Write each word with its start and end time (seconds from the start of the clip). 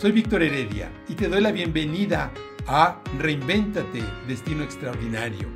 Soy 0.00 0.12
Víctor 0.12 0.42
Heredia 0.42 0.90
y 1.10 1.14
te 1.14 1.28
doy 1.28 1.42
la 1.42 1.52
bienvenida 1.52 2.32
a 2.66 3.04
Reinvéntate, 3.18 4.02
Destino 4.26 4.64
Extraordinario. 4.64 5.46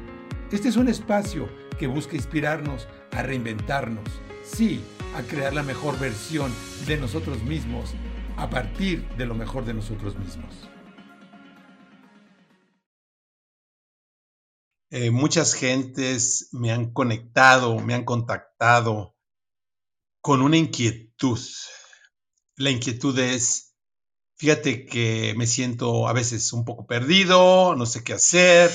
Este 0.52 0.68
es 0.68 0.76
un 0.76 0.88
espacio 0.88 1.48
que 1.78 1.86
busca 1.86 2.14
inspirarnos 2.14 2.86
a 3.12 3.22
reinventarnos, 3.22 4.06
sí, 4.44 4.84
a 5.16 5.22
crear 5.22 5.54
la 5.54 5.62
mejor 5.62 5.98
versión 5.98 6.52
de 6.86 6.98
nosotros 6.98 7.42
mismos 7.42 7.94
a 8.36 8.50
partir 8.50 9.08
de 9.16 9.24
lo 9.24 9.34
mejor 9.34 9.64
de 9.64 9.72
nosotros 9.72 10.14
mismos. 10.18 10.68
Eh, 14.90 15.10
muchas 15.10 15.54
gentes 15.54 16.50
me 16.52 16.70
han 16.70 16.92
conectado, 16.92 17.80
me 17.80 17.94
han 17.94 18.04
contactado 18.04 19.16
con 20.20 20.42
una 20.42 20.58
inquietud. 20.58 21.40
La 22.56 22.68
inquietud 22.68 23.18
es, 23.18 23.73
Fíjate 24.36 24.84
que 24.86 25.34
me 25.36 25.46
siento 25.46 26.08
a 26.08 26.12
veces 26.12 26.52
un 26.52 26.64
poco 26.64 26.86
perdido, 26.86 27.76
no 27.76 27.86
sé 27.86 28.02
qué 28.02 28.14
hacer, 28.14 28.70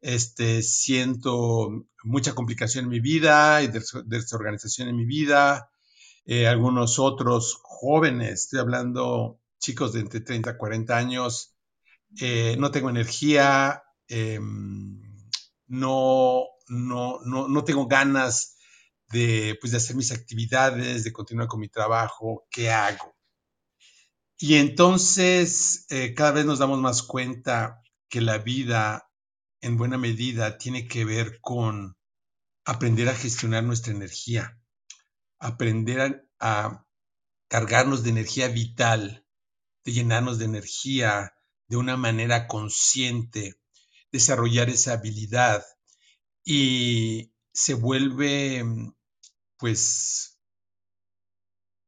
este, 0.00 0.62
siento 0.62 1.86
mucha 2.04 2.34
complicación 2.34 2.84
en 2.84 2.90
mi 2.90 3.00
vida 3.00 3.62
y 3.62 3.68
desorganización 4.06 4.88
en 4.88 4.96
mi 4.96 5.04
vida. 5.04 5.70
Eh, 6.26 6.46
algunos 6.46 6.98
otros 6.98 7.58
jóvenes, 7.62 8.42
estoy 8.42 8.60
hablando 8.60 9.40
chicos 9.58 9.92
de 9.92 10.00
entre 10.00 10.20
30 10.20 10.50
a 10.50 10.58
40 10.58 10.96
años, 10.96 11.54
eh, 12.20 12.56
no 12.58 12.70
tengo 12.70 12.90
energía, 12.90 13.82
em, 14.08 15.00
no, 15.66 16.44
no, 16.68 17.20
no, 17.24 17.48
no, 17.48 17.64
tengo 17.64 17.86
ganas 17.86 18.56
de, 19.10 19.56
pues, 19.60 19.72
de 19.72 19.78
hacer 19.78 19.96
mis 19.96 20.12
actividades, 20.12 21.04
de 21.04 21.12
continuar 21.12 21.48
con 21.48 21.60
mi 21.60 21.68
trabajo, 21.68 22.46
¿qué 22.50 22.70
hago? 22.70 23.13
Y 24.38 24.56
entonces 24.56 25.86
eh, 25.90 26.14
cada 26.14 26.32
vez 26.32 26.44
nos 26.44 26.58
damos 26.58 26.80
más 26.80 27.02
cuenta 27.02 27.82
que 28.08 28.20
la 28.20 28.38
vida 28.38 29.10
en 29.60 29.76
buena 29.76 29.96
medida 29.98 30.58
tiene 30.58 30.86
que 30.88 31.04
ver 31.04 31.40
con 31.40 31.96
aprender 32.64 33.08
a 33.08 33.14
gestionar 33.14 33.64
nuestra 33.64 33.92
energía, 33.92 34.58
aprender 35.38 36.28
a, 36.38 36.84
cargarnos 37.48 38.02
de 38.02 38.10
energía 38.10 38.48
vital, 38.48 39.24
de 39.84 39.92
llenarnos 39.92 40.38
de 40.38 40.46
energía 40.46 41.34
de 41.68 41.76
una 41.76 41.96
manera 41.96 42.48
consciente, 42.48 43.60
desarrollar 44.10 44.70
esa 44.70 44.94
habilidad 44.94 45.64
y 46.44 47.32
se 47.52 47.74
vuelve 47.74 48.64
pues 49.56 50.40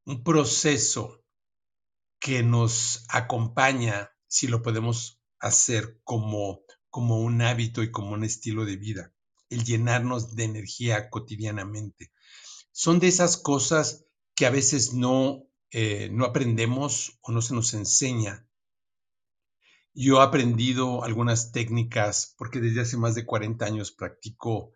un 0.04 0.22
proceso 0.22 1.25
que 2.26 2.42
nos 2.42 3.04
acompaña 3.08 4.10
si 4.26 4.48
lo 4.48 4.60
podemos 4.60 5.22
hacer 5.38 6.00
como, 6.02 6.62
como 6.90 7.20
un 7.20 7.40
hábito 7.40 7.84
y 7.84 7.92
como 7.92 8.14
un 8.14 8.24
estilo 8.24 8.64
de 8.64 8.76
vida, 8.76 9.14
el 9.48 9.62
llenarnos 9.62 10.34
de 10.34 10.42
energía 10.42 11.08
cotidianamente. 11.08 12.10
Son 12.72 12.98
de 12.98 13.06
esas 13.06 13.36
cosas 13.36 14.06
que 14.34 14.44
a 14.44 14.50
veces 14.50 14.92
no, 14.92 15.44
eh, 15.70 16.08
no 16.10 16.24
aprendemos 16.24 17.16
o 17.22 17.30
no 17.30 17.40
se 17.42 17.54
nos 17.54 17.74
enseña. 17.74 18.48
Yo 19.94 20.20
he 20.20 20.24
aprendido 20.24 21.04
algunas 21.04 21.52
técnicas 21.52 22.34
porque 22.36 22.60
desde 22.60 22.80
hace 22.80 22.96
más 22.96 23.14
de 23.14 23.24
40 23.24 23.64
años 23.64 23.92
practico 23.92 24.74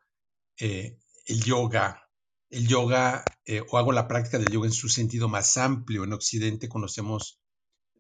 eh, 0.57 1.01
el 1.27 1.43
yoga, 1.43 2.09
el 2.49 2.69
yoga 2.69 3.25
eh, 3.45 3.61
o 3.69 3.77
hago 3.77 3.91
la 3.91 4.07
práctica 4.07 4.39
del 4.39 4.53
yoga 4.53 4.69
en 4.69 4.73
su 4.73 4.89
sentido 4.89 5.29
más 5.29 5.57
amplio. 5.57 6.05
En 6.05 6.13
Occidente 6.13 6.69
conocemos 6.69 7.40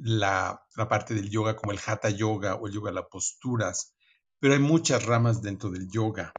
la, 0.02 0.66
parte 0.88 1.14
del 1.14 1.30
yoga 1.30 1.56
como 1.56 1.72
el 1.72 1.80
hatha 1.84 2.10
yoga 2.10 2.54
o 2.54 2.66
el 2.66 2.72
yoga 2.72 2.90
de 2.90 2.96
las 2.96 3.06
posturas, 3.10 3.94
pero 4.38 4.54
hay 4.54 4.60
muchas 4.60 5.04
ramas 5.04 5.42
dentro 5.42 5.70
del 5.70 5.88
yoga. 5.90 6.32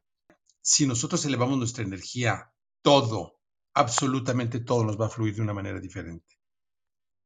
Si 0.61 0.87
nosotros 0.87 1.23
elevamos 1.25 1.57
nuestra 1.57 1.83
energía, 1.83 2.51
todo, 2.81 3.39
absolutamente 3.73 4.59
todo 4.59 4.83
nos 4.83 4.99
va 4.99 5.07
a 5.07 5.09
fluir 5.09 5.35
de 5.35 5.41
una 5.41 5.53
manera 5.53 5.79
diferente. 5.79 6.39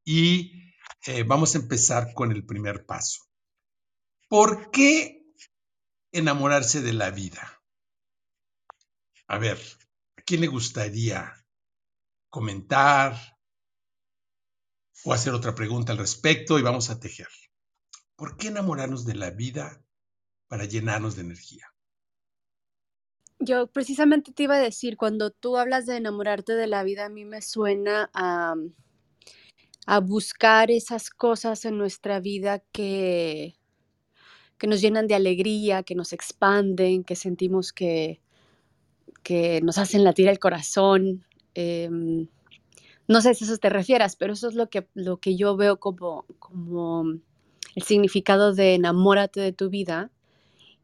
Y 0.03 0.73
eh, 1.05 1.23
vamos 1.23 1.55
a 1.55 1.59
empezar 1.59 2.13
con 2.13 2.31
el 2.31 2.45
primer 2.45 2.85
paso. 2.85 3.23
¿Por 4.27 4.71
qué 4.71 5.23
enamorarse 6.11 6.81
de 6.81 6.93
la 6.93 7.11
vida? 7.11 7.61
A 9.27 9.37
ver, 9.37 9.59
¿a 10.17 10.21
quién 10.21 10.41
le 10.41 10.47
gustaría 10.47 11.33
comentar, 12.29 13.34
o 15.05 15.13
hacer 15.13 15.33
otra 15.33 15.55
pregunta 15.55 15.91
al 15.91 15.99
respecto 15.99 16.59
y 16.59 16.63
vamos 16.63 16.89
a 16.89 16.99
tejer. 16.99 17.27
¿Por 18.15 18.37
qué 18.37 18.47
enamorarnos 18.47 19.05
de 19.05 19.15
la 19.15 19.29
vida 19.29 19.81
para 20.47 20.65
llenarnos 20.65 21.15
de 21.15 21.21
energía? 21.21 21.67
Yo 23.39 23.67
precisamente 23.67 24.31
te 24.31 24.43
iba 24.43 24.55
a 24.55 24.59
decir, 24.59 24.97
cuando 24.97 25.29
tú 25.29 25.57
hablas 25.57 25.85
de 25.85 25.97
enamorarte 25.97 26.53
de 26.53 26.67
la 26.67 26.83
vida, 26.83 27.05
a 27.05 27.09
mí 27.09 27.23
me 27.25 27.41
suena 27.41 28.09
a, 28.13 28.55
a 29.85 29.99
buscar 29.99 30.71
esas 30.71 31.09
cosas 31.09 31.65
en 31.65 31.77
nuestra 31.77 32.19
vida 32.19 32.63
que, 32.71 33.55
que 34.57 34.67
nos 34.67 34.81
llenan 34.81 35.07
de 35.07 35.15
alegría, 35.15 35.83
que 35.83 35.95
nos 35.95 36.13
expanden, 36.13 37.03
que 37.03 37.15
sentimos 37.15 37.73
que, 37.73 38.21
que 39.21 39.61
nos 39.61 39.77
hacen 39.77 40.03
latir 40.03 40.29
el 40.29 40.39
corazón. 40.39 41.25
Em, 41.53 42.27
no 43.07 43.21
sé 43.21 43.33
si 43.33 43.43
eso 43.43 43.57
te 43.57 43.69
refieras, 43.69 44.15
pero 44.15 44.33
eso 44.33 44.47
es 44.47 44.55
lo 44.55 44.69
que, 44.69 44.87
lo 44.93 45.17
que 45.17 45.35
yo 45.35 45.55
veo 45.55 45.79
como, 45.79 46.25
como 46.39 47.03
el 47.75 47.83
significado 47.83 48.53
de 48.53 48.75
enamórate 48.75 49.39
de 49.39 49.53
tu 49.53 49.69
vida. 49.69 50.11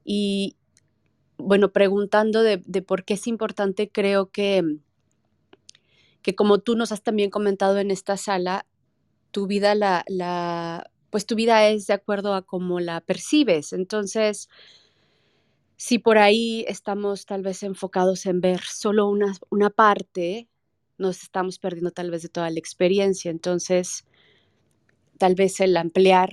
Y 0.04 0.56
bueno, 1.38 1.72
preguntando 1.72 2.44
de, 2.44 2.60
por 2.82 3.06
qué 3.06 3.16
es 3.16 3.28
importante, 3.28 3.90
creo 3.90 4.30
que, 4.30 4.64
que 6.22 6.36
como 6.36 6.60
tú 6.60 6.76
nos 6.76 6.92
has 6.92 7.02
también 7.02 7.32
comentado 7.32 7.80
en 7.80 7.92
esta 7.92 8.18
sala, 8.18 8.66
tu 9.32 9.48
vida 9.48 9.76
la, 9.76 10.04
la 10.08 10.92
pues 11.10 11.26
tu 11.26 11.36
vida 11.36 11.68
es 11.68 11.88
de 11.88 11.94
acuerdo 11.94 12.34
a 12.34 12.42
cómo 12.42 12.80
la 12.80 13.02
percibes. 13.02 13.74
Entonces, 13.74 14.50
si 15.76 16.00
por 16.00 16.18
ahí 16.18 16.66
estamos 16.68 17.26
tal 17.26 17.42
vez 17.42 17.64
enfocados 17.64 18.26
en 18.26 18.40
ver 18.40 18.62
solo 18.62 19.10
una, 19.10 19.36
una 19.50 19.70
parte, 19.70 20.48
nos 21.02 21.24
estamos 21.24 21.60
perdiendo 21.60 21.92
tal 21.92 22.12
vez 22.12 22.22
de 22.22 22.30
toda 22.30 22.50
la 22.50 22.60
experiencia. 22.60 23.32
Entonces, 23.32 24.06
tal 25.18 25.36
vez 25.36 25.60
el 25.60 25.76
ampliar, 25.76 26.32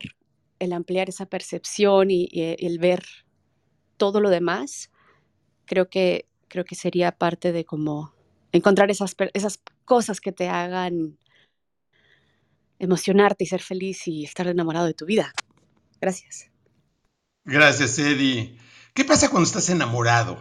el 0.58 0.72
ampliar 0.72 1.08
esa 1.08 1.26
percepción 1.26 2.10
y, 2.10 2.28
el 2.32 2.78
ver 2.78 3.02
todo 3.96 4.20
lo 4.20 4.30
demás, 4.30 4.90
creo 5.64 5.88
que, 5.88 6.26
creo 6.48 6.64
que 6.64 6.74
sería 6.74 7.12
parte 7.12 7.50
de 7.50 7.64
como 7.64 8.14
encontrar 8.52 8.90
esas, 8.90 9.16
esas 9.34 9.60
cosas 9.84 10.20
que 10.20 10.32
te 10.32 10.48
hagan 10.48 11.18
emocionarte 12.78 13.44
y 13.44 13.46
ser 13.48 13.62
feliz 13.62 14.06
y 14.06 14.24
estar 14.24 14.46
enamorado 14.46 14.86
de 14.86 14.94
tu 14.94 15.06
vida. 15.06 15.32
Gracias. 16.00 16.50
Gracias, 17.44 17.98
Eddie. 17.98 18.56
¿Qué 18.94 19.04
pasa 19.04 19.30
cuando 19.30 19.46
estás 19.46 19.68
enamorado? 19.70 20.36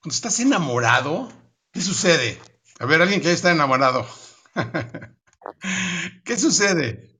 Cuando 0.00 0.14
estás 0.14 0.40
enamorado, 0.40 1.32
¿qué 1.72 1.80
sucede? 1.80 2.38
A 2.80 2.86
ver, 2.86 3.02
alguien 3.02 3.20
que 3.20 3.32
está 3.32 3.50
enamorado. 3.50 4.06
¿Qué 6.24 6.36
sucede? 6.36 7.10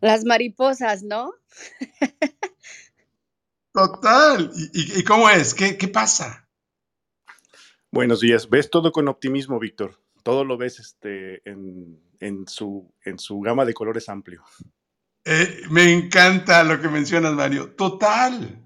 Las 0.00 0.24
mariposas, 0.24 1.02
¿no? 1.02 1.32
Total. 3.72 4.52
¿Y, 4.72 5.02
cómo 5.02 5.28
es? 5.28 5.52
¿Qué, 5.52 5.88
pasa? 5.88 6.48
Buenos 7.90 8.20
días. 8.20 8.48
Ves 8.48 8.70
todo 8.70 8.92
con 8.92 9.08
optimismo, 9.08 9.58
Víctor. 9.58 10.00
Todo 10.22 10.44
lo 10.44 10.56
ves 10.56 10.78
este, 10.78 11.42
en, 11.44 12.46
su, 12.46 12.94
en 13.04 13.18
su 13.18 13.40
gama 13.40 13.64
de 13.64 13.74
colores 13.74 14.08
amplio. 14.08 14.44
Eh, 15.24 15.62
me 15.70 15.92
encanta 15.92 16.62
lo 16.62 16.80
que 16.80 16.88
mencionas, 16.88 17.32
Mario. 17.32 17.74
Total. 17.74 18.64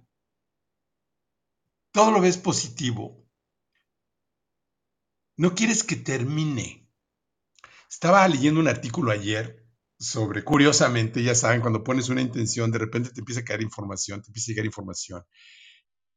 Todo 1.91 2.11
lo 2.11 2.20
ves 2.20 2.37
positivo 2.37 3.18
no 5.38 5.55
quieres 5.55 5.85
que 5.85 5.96
termine. 5.96 6.87
Estaba 7.88 8.26
leyendo 8.29 8.61
un 8.61 8.69
artículo 8.69 9.12
ayer 9.12 9.64
sobre, 9.99 10.44
curiosamente, 10.44 11.23
ya 11.23 11.35
saben, 11.35 11.61
cuando 11.61 11.82
pones 11.82 12.08
una 12.11 12.20
intención, 12.20 12.70
de 12.70 12.79
repente 12.79 13.11
te 13.11 13.20
empieza 13.20 13.40
a 13.40 13.44
caer 13.44 13.62
información, 13.62 14.20
te 14.20 14.29
empieza 14.29 14.50
a 14.50 14.52
llegar 14.52 14.67
información, 14.67 15.25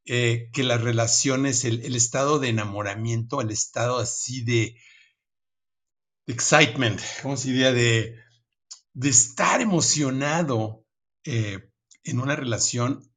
eh, 0.05 0.49
que 0.51 0.63
las 0.63 0.81
relaciones, 0.81 1.63
el, 1.65 1.95
estado 1.95 2.39
de 2.39 2.49
enamoramiento, 2.49 3.41
el 3.41 3.51
estado 3.51 3.99
así 3.99 4.43
de, 4.43 4.75
excitement, 6.27 6.99
¿cómo 7.21 7.37
se 7.37 7.49
diría? 7.51 7.71
De, 7.71 8.15
de 8.93 9.09
estar 9.09 9.61
emocionado 9.61 10.83
eh, 11.25 11.69
en 12.03 12.19
una 12.19 12.35
relación 12.35 13.07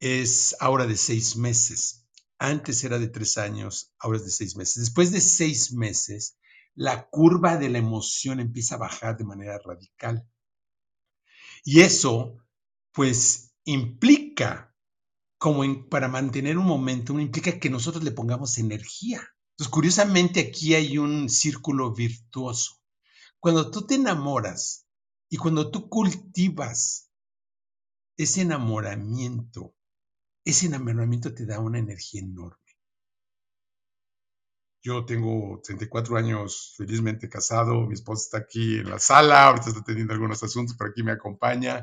es 0.00 0.56
ahora 0.58 0.86
de 0.86 0.96
seis 0.96 1.36
meses. 1.36 2.03
Antes 2.38 2.82
era 2.84 2.98
de 2.98 3.08
tres 3.08 3.38
años, 3.38 3.92
ahora 3.98 4.18
es 4.18 4.24
de 4.24 4.30
seis 4.30 4.56
meses. 4.56 4.84
Después 4.84 5.12
de 5.12 5.20
seis 5.20 5.72
meses, 5.72 6.36
la 6.74 7.08
curva 7.08 7.56
de 7.56 7.68
la 7.68 7.78
emoción 7.78 8.40
empieza 8.40 8.74
a 8.74 8.78
bajar 8.78 9.16
de 9.16 9.24
manera 9.24 9.58
radical. 9.64 10.28
Y 11.64 11.80
eso, 11.80 12.36
pues, 12.92 13.54
implica, 13.64 14.74
como 15.38 15.88
para 15.88 16.08
mantener 16.08 16.58
un 16.58 16.66
momento, 16.66 17.18
implica 17.18 17.58
que 17.58 17.70
nosotros 17.70 18.02
le 18.04 18.12
pongamos 18.12 18.58
energía. 18.58 19.22
Entonces, 19.52 19.72
curiosamente, 19.72 20.40
aquí 20.40 20.74
hay 20.74 20.98
un 20.98 21.28
círculo 21.28 21.94
virtuoso. 21.94 22.80
Cuando 23.38 23.70
tú 23.70 23.86
te 23.86 23.94
enamoras 23.94 24.86
y 25.28 25.36
cuando 25.36 25.70
tú 25.70 25.88
cultivas 25.88 27.10
ese 28.16 28.42
enamoramiento, 28.42 29.74
ese 30.44 30.66
enamoramiento 30.66 31.34
te 31.34 31.46
da 31.46 31.58
una 31.58 31.78
energía 31.78 32.20
enorme. 32.20 32.58
Yo 34.82 35.06
tengo 35.06 35.62
34 35.64 36.18
años 36.18 36.74
felizmente 36.76 37.28
casado, 37.30 37.86
mi 37.86 37.94
esposa 37.94 38.24
está 38.24 38.38
aquí 38.38 38.76
en 38.76 38.90
la 38.90 38.98
sala, 38.98 39.46
ahorita 39.46 39.70
está 39.70 39.82
teniendo 39.82 40.12
algunos 40.12 40.42
asuntos, 40.42 40.76
pero 40.78 40.90
aquí 40.90 41.02
me 41.02 41.12
acompaña. 41.12 41.80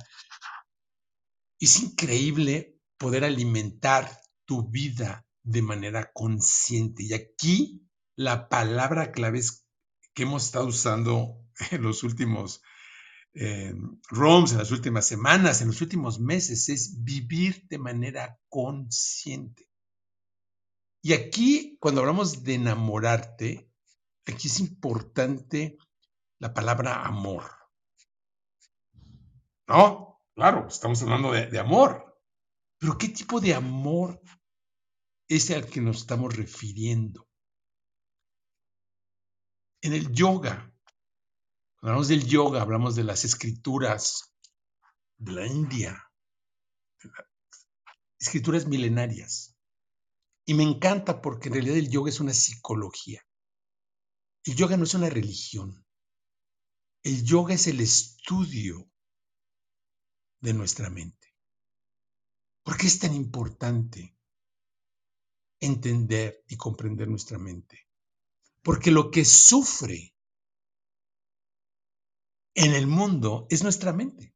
Es 1.59 1.81
increíble 1.81 2.79
poder 2.97 3.23
alimentar 3.23 4.21
tu 4.45 4.69
vida 4.69 5.25
de 5.41 5.63
manera 5.63 6.11
consciente. 6.13 7.03
Y 7.03 7.13
aquí 7.13 7.89
la 8.15 8.49
palabra 8.49 9.11
clave 9.11 9.41
que 10.13 10.23
hemos 10.23 10.45
estado 10.45 10.67
usando 10.67 11.43
en 11.71 11.81
los 11.81 12.03
últimos 12.03 12.61
eh, 13.33 13.73
ROMs, 14.09 14.51
en 14.51 14.57
las 14.57 14.71
últimas 14.71 15.07
semanas, 15.07 15.61
en 15.61 15.67
los 15.67 15.81
últimos 15.81 16.19
meses, 16.19 16.67
es 16.69 17.03
vivir 17.03 17.65
de 17.67 17.77
manera 17.77 18.39
consciente. 18.49 19.69
Y 21.01 21.13
aquí, 21.13 21.77
cuando 21.79 22.01
hablamos 22.01 22.43
de 22.43 22.55
enamorarte, 22.55 23.71
aquí 24.27 24.47
es 24.47 24.59
importante 24.59 25.77
la 26.39 26.53
palabra 26.53 27.05
amor. 27.05 27.43
¿No? 29.67 30.21
Claro, 30.35 30.67
estamos 30.67 31.01
hablando 31.01 31.31
de, 31.31 31.47
de 31.47 31.59
amor. 31.59 32.19
Pero 32.77 32.97
¿qué 32.97 33.09
tipo 33.09 33.39
de 33.39 33.53
amor 33.53 34.21
es 35.27 35.51
al 35.51 35.67
que 35.67 35.81
nos 35.81 35.97
estamos 35.97 36.35
refiriendo? 36.35 37.27
En 39.81 39.93
el 39.93 40.11
yoga, 40.11 40.70
hablamos 41.81 42.07
del 42.07 42.25
yoga, 42.25 42.61
hablamos 42.61 42.95
de 42.95 43.03
las 43.03 43.25
escrituras 43.25 44.33
de 45.17 45.31
la 45.31 45.45
India, 45.45 46.11
escrituras 48.19 48.67
milenarias. 48.67 49.55
Y 50.45 50.53
me 50.53 50.63
encanta 50.63 51.21
porque 51.21 51.49
en 51.49 51.55
realidad 51.55 51.77
el 51.77 51.89
yoga 51.89 52.09
es 52.09 52.19
una 52.19 52.33
psicología. 52.33 53.21
El 54.43 54.55
yoga 54.55 54.77
no 54.77 54.83
es 54.83 54.93
una 54.93 55.09
religión. 55.09 55.85
El 57.03 57.23
yoga 57.23 57.53
es 57.53 57.67
el 57.67 57.79
estudio 57.79 58.89
de 60.39 60.53
nuestra 60.53 60.89
mente. 60.89 61.35
¿Por 62.63 62.77
qué 62.77 62.87
es 62.87 62.99
tan 62.99 63.13
importante 63.13 64.15
entender 65.59 66.43
y 66.47 66.57
comprender 66.57 67.07
nuestra 67.07 67.37
mente? 67.37 67.87
Porque 68.63 68.91
lo 68.91 69.09
que 69.09 69.25
sufre 69.25 70.10
en 72.55 72.73
el 72.73 72.87
mundo 72.87 73.47
es 73.49 73.63
nuestra 73.63 73.93
mente. 73.93 74.33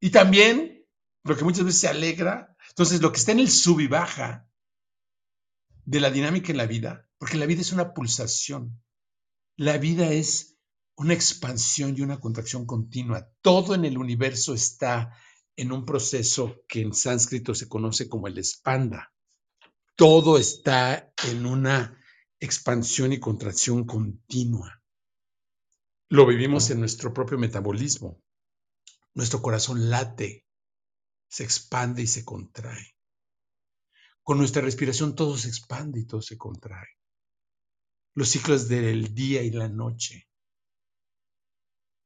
Y 0.00 0.10
también 0.10 0.86
lo 1.24 1.36
que 1.36 1.44
muchas 1.44 1.64
veces 1.64 1.80
se 1.80 1.88
alegra. 1.88 2.56
Entonces, 2.68 3.00
lo 3.00 3.12
que 3.12 3.18
está 3.18 3.32
en 3.32 3.40
el 3.40 3.50
sub 3.50 3.80
y 3.80 3.86
baja 3.86 4.48
de 5.84 6.00
la 6.00 6.10
dinámica 6.10 6.52
en 6.52 6.58
la 6.58 6.66
vida, 6.66 7.08
porque 7.18 7.36
la 7.36 7.46
vida 7.46 7.60
es 7.60 7.72
una 7.72 7.92
pulsación. 7.92 8.82
La 9.56 9.76
vida 9.78 10.10
es 10.10 10.56
una 10.96 11.14
expansión 11.14 11.94
y 11.96 12.02
una 12.02 12.20
contracción 12.20 12.66
continua. 12.66 13.28
Todo 13.40 13.74
en 13.74 13.84
el 13.84 13.98
universo 13.98 14.54
está 14.54 15.14
en 15.56 15.72
un 15.72 15.84
proceso 15.84 16.62
que 16.68 16.80
en 16.80 16.94
sánscrito 16.94 17.54
se 17.54 17.68
conoce 17.68 18.08
como 18.08 18.26
el 18.28 18.38
espanda. 18.38 19.12
Todo 19.96 20.38
está 20.38 21.12
en 21.28 21.44
una 21.44 21.98
expansión 22.38 23.12
y 23.12 23.20
contracción 23.20 23.84
continua. 23.84 24.79
Lo 26.12 26.26
vivimos 26.26 26.68
en 26.70 26.80
nuestro 26.80 27.14
propio 27.14 27.38
metabolismo. 27.38 28.20
Nuestro 29.14 29.40
corazón 29.40 29.90
late, 29.90 30.44
se 31.28 31.44
expande 31.44 32.02
y 32.02 32.08
se 32.08 32.24
contrae. 32.24 32.96
Con 34.24 34.38
nuestra 34.38 34.60
respiración 34.60 35.14
todo 35.14 35.38
se 35.38 35.46
expande 35.46 36.00
y 36.00 36.06
todo 36.06 36.20
se 36.20 36.36
contrae. 36.36 36.88
Los 38.14 38.30
ciclos 38.30 38.66
del 38.66 39.14
día 39.14 39.44
y 39.44 39.52
la 39.52 39.68
noche. 39.68 40.28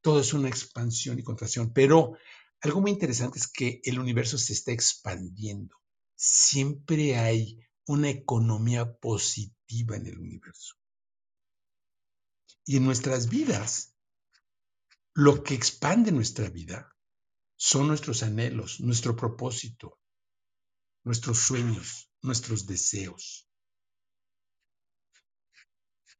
Todo 0.02 0.20
es 0.20 0.34
una 0.34 0.50
expansión 0.50 1.18
y 1.18 1.22
contracción. 1.22 1.72
Pero 1.72 2.18
algo 2.60 2.82
muy 2.82 2.90
interesante 2.90 3.38
es 3.38 3.46
que 3.46 3.80
el 3.84 3.98
universo 3.98 4.36
se 4.36 4.52
está 4.52 4.70
expandiendo. 4.72 5.76
Siempre 6.14 7.16
hay 7.16 7.58
una 7.86 8.10
economía 8.10 8.98
positiva 8.98 9.96
en 9.96 10.08
el 10.08 10.18
universo. 10.18 10.74
Y 12.66 12.76
en 12.76 12.84
nuestras 12.84 13.30
vidas, 13.30 13.93
lo 15.14 15.42
que 15.42 15.54
expande 15.54 16.10
nuestra 16.12 16.48
vida 16.48 16.94
son 17.56 17.88
nuestros 17.88 18.22
anhelos, 18.22 18.80
nuestro 18.80 19.14
propósito, 19.14 20.00
nuestros 21.04 21.38
sueños, 21.38 22.10
nuestros 22.22 22.66
deseos. 22.66 23.48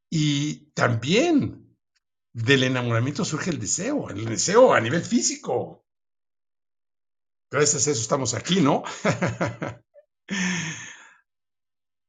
Y 0.08 0.70
también 0.73 1.76
del 2.32 2.62
enamoramiento 2.62 3.25
surge 3.25 3.50
el 3.50 3.58
deseo, 3.58 4.11
el 4.11 4.25
deseo 4.26 4.73
a 4.73 4.81
nivel 4.81 5.02
físico. 5.02 5.85
Gracias 7.50 7.87
a 7.87 7.91
eso 7.91 8.00
estamos 8.00 8.35
aquí, 8.35 8.61
¿no? 8.61 8.85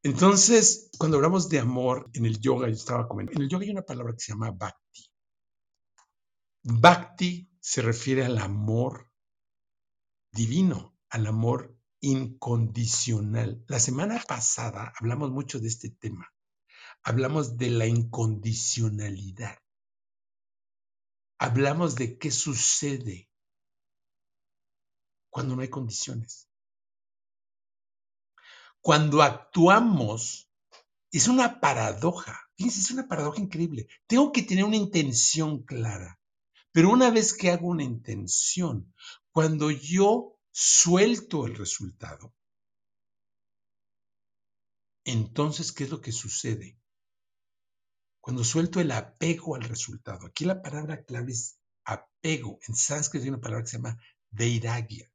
Entonces, 0.04 0.92
cuando 1.00 1.18
hablamos 1.18 1.50
de 1.50 1.60
amor 1.60 2.10
en 2.14 2.28
el 2.28 2.40
yoga, 2.40 2.68
yo 2.68 2.76
estaba 2.76 3.08
comentando, 3.08 3.40
en 3.40 3.46
el 3.46 3.50
yoga 3.50 3.66
hay 3.66 3.72
una 3.72 3.82
palabra 3.82 4.14
que 4.14 4.20
se 4.20 4.34
llama 4.34 4.52
bhakti. 4.52 5.15
Bhakti 6.68 7.48
se 7.60 7.84
refiere 7.84 8.26
al 8.26 8.40
amor 8.40 9.12
divino, 10.32 10.98
al 11.10 11.28
amor 11.28 11.78
incondicional. 12.00 13.64
La 13.68 13.80
semana 13.80 14.20
pasada 14.28 14.92
hablamos 15.00 15.30
mucho 15.30 15.60
de 15.60 15.68
este 15.68 15.92
tema. 15.92 16.34
Hablamos 17.04 17.58
de 17.58 17.70
la 17.70 17.86
incondicionalidad. 17.86 19.60
Hablamos 21.38 21.94
de 21.94 22.18
qué 22.18 22.32
sucede 22.32 23.30
cuando 25.30 25.56
no 25.56 25.62
hay 25.62 25.70
condiciones. 25.70 26.50
Cuando 28.82 29.22
actuamos, 29.22 30.50
es 31.12 31.28
una 31.28 31.60
paradoja. 31.60 32.50
Fíjense, 32.56 32.80
es 32.80 32.90
una 32.90 33.08
paradoja 33.08 33.40
increíble. 33.40 33.88
Tengo 34.08 34.32
que 34.32 34.42
tener 34.42 34.64
una 34.64 34.78
intención 34.78 35.62
clara. 35.62 36.20
Pero 36.76 36.90
una 36.90 37.10
vez 37.10 37.34
que 37.34 37.52
hago 37.52 37.70
una 37.70 37.84
intención, 37.84 38.94
cuando 39.32 39.72
yo 39.72 40.38
suelto 40.52 41.48
el 41.48 41.56
resultado, 41.56 42.36
entonces, 45.06 45.72
¿qué 45.72 45.86
es 45.86 45.90
lo 45.90 46.02
que 46.02 46.12
sucede? 46.12 46.78
Cuando 48.20 48.44
suelto 48.44 48.82
el 48.82 48.92
apego 48.92 49.56
al 49.56 49.64
resultado, 49.64 50.28
aquí 50.28 50.44
la 50.44 50.62
palabra 50.62 51.06
clave 51.06 51.32
es 51.32 51.58
apego. 51.86 52.60
En 52.68 52.76
sánscrito 52.76 53.24
hay 53.24 53.30
una 53.30 53.40
palabra 53.40 53.64
que 53.64 53.70
se 53.70 53.78
llama 53.78 53.98
deiragya. 54.32 55.10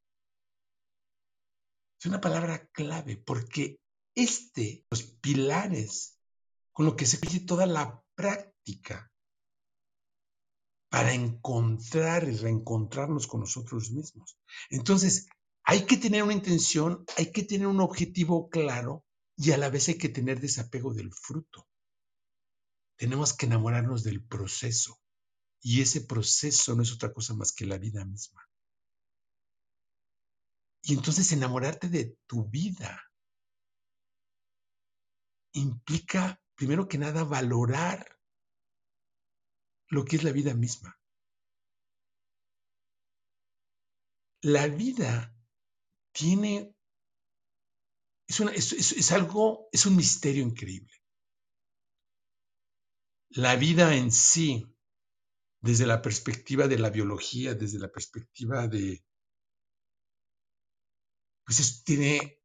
Es 1.98 2.06
una 2.06 2.22
palabra 2.22 2.70
clave 2.70 3.18
porque 3.18 3.82
este, 4.14 4.86
los 4.88 5.02
pilares 5.02 6.18
con 6.72 6.86
lo 6.86 6.96
que 6.96 7.04
se 7.04 7.18
pide 7.18 7.40
toda 7.40 7.66
la 7.66 8.02
práctica 8.14 9.10
para 10.90 11.14
encontrar 11.14 12.28
y 12.28 12.36
reencontrarnos 12.36 13.28
con 13.28 13.40
nosotros 13.40 13.92
mismos. 13.92 14.36
Entonces, 14.68 15.28
hay 15.62 15.86
que 15.86 15.96
tener 15.96 16.24
una 16.24 16.32
intención, 16.32 17.04
hay 17.16 17.30
que 17.30 17.44
tener 17.44 17.68
un 17.68 17.80
objetivo 17.80 18.50
claro 18.50 19.04
y 19.36 19.52
a 19.52 19.56
la 19.56 19.70
vez 19.70 19.88
hay 19.88 19.98
que 19.98 20.08
tener 20.08 20.40
desapego 20.40 20.92
del 20.92 21.12
fruto. 21.12 21.68
Tenemos 22.96 23.32
que 23.32 23.46
enamorarnos 23.46 24.02
del 24.02 24.22
proceso 24.22 25.00
y 25.62 25.80
ese 25.80 26.00
proceso 26.00 26.74
no 26.74 26.82
es 26.82 26.92
otra 26.92 27.12
cosa 27.12 27.34
más 27.34 27.52
que 27.52 27.66
la 27.66 27.78
vida 27.78 28.04
misma. 28.04 28.42
Y 30.82 30.94
entonces 30.94 31.30
enamorarte 31.30 31.88
de 31.88 32.16
tu 32.26 32.48
vida 32.48 33.00
implica, 35.52 36.42
primero 36.56 36.88
que 36.88 36.98
nada, 36.98 37.22
valorar 37.22 38.19
lo 39.90 40.04
que 40.04 40.16
es 40.16 40.24
la 40.24 40.32
vida 40.32 40.54
misma. 40.54 40.96
La 44.42 44.66
vida 44.68 45.36
tiene, 46.12 46.74
es, 48.26 49.12
algo, 49.12 49.68
es 49.72 49.84
un 49.84 49.96
misterio 49.96 50.42
increíble. 50.42 50.92
La 53.30 53.56
vida 53.56 53.94
en 53.94 54.10
sí 54.10 54.66
desde 55.60 55.86
la 55.86 56.00
perspectiva 56.00 56.68
de 56.68 56.78
la 56.78 56.90
biología, 56.90 57.54
desde 57.54 57.78
la 57.78 57.92
perspectiva 57.92 58.66
de, 58.66 59.04
pues 61.44 61.84
tiene 61.84 62.42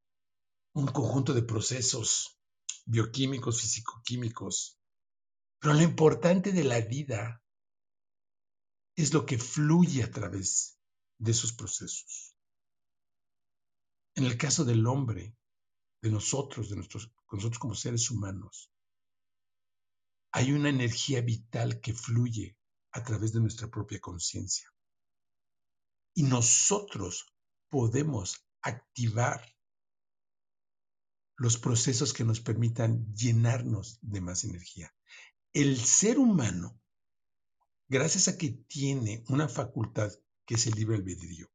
un 0.73 0.87
conjunto 0.87 1.33
de 1.33 1.43
procesos 1.43 2.39
bioquímicos, 2.85 3.61
fisicoquímicos, 3.61 4.74
pero 5.59 5.73
lo 5.73 5.81
importante 5.81 6.51
de 6.51 6.63
la 6.63 6.81
vida 6.81 7.43
es 8.95 9.13
lo 9.13 9.25
que 9.25 9.37
fluye 9.37 10.03
a 10.03 10.11
través 10.11 10.79
de 11.17 11.31
esos 11.31 11.53
procesos. 11.53 12.37
En 14.15 14.25
el 14.25 14.37
caso 14.37 14.63
del 14.63 14.85
hombre, 14.87 15.35
de 16.01 16.11
nosotros, 16.11 16.69
de 16.69 16.77
nosotros, 16.77 17.11
nosotros 17.31 17.59
como 17.59 17.75
seres 17.75 18.09
humanos, 18.09 18.71
hay 20.31 20.51
una 20.51 20.69
energía 20.69 21.21
vital 21.21 21.81
que 21.81 21.93
fluye 21.93 22.57
a 22.91 23.03
través 23.03 23.33
de 23.33 23.41
nuestra 23.41 23.69
propia 23.69 23.99
conciencia. 23.99 24.69
Y 26.13 26.23
nosotros 26.23 27.33
podemos 27.69 28.47
activar 28.61 29.53
los 31.37 31.57
procesos 31.57 32.13
que 32.13 32.23
nos 32.23 32.39
permitan 32.39 33.13
llenarnos 33.13 33.99
de 34.01 34.21
más 34.21 34.45
energía. 34.45 34.94
El 35.55 35.79
ser 35.79 36.19
humano, 36.19 36.77
gracias 37.87 38.27
a 38.27 38.37
que 38.37 38.49
tiene 38.49 39.23
una 39.29 39.47
facultad 39.47 40.11
que 40.45 40.55
es 40.55 40.67
el 40.67 40.73
libre 40.73 40.97
albedrío, 40.97 41.49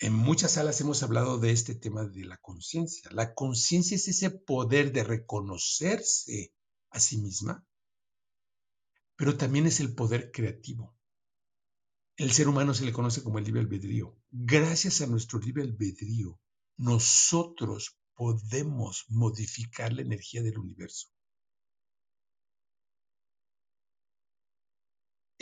en 0.00 0.14
muchas 0.14 0.50
salas 0.50 0.80
hemos 0.80 1.04
hablado 1.04 1.38
de 1.38 1.52
este 1.52 1.76
tema 1.76 2.04
de 2.04 2.24
la 2.24 2.38
conciencia. 2.38 3.08
La 3.12 3.34
conciencia 3.34 3.94
es 3.94 4.08
ese 4.08 4.30
poder 4.30 4.90
de 4.90 5.04
reconocerse 5.04 6.52
a 6.90 6.98
sí 6.98 7.18
misma, 7.18 7.64
pero 9.14 9.36
también 9.36 9.68
es 9.68 9.78
el 9.78 9.94
poder 9.94 10.32
creativo. 10.32 10.96
El 12.16 12.32
ser 12.32 12.48
humano 12.48 12.74
se 12.74 12.84
le 12.84 12.92
conoce 12.92 13.22
como 13.22 13.38
el 13.38 13.44
libre 13.44 13.60
albedrío. 13.60 14.18
Gracias 14.32 15.00
a 15.02 15.06
nuestro 15.06 15.38
libre 15.38 15.62
albedrío, 15.62 16.40
nosotros 16.78 17.96
podemos 18.14 19.04
modificar 19.06 19.92
la 19.92 20.02
energía 20.02 20.42
del 20.42 20.58
universo. 20.58 21.13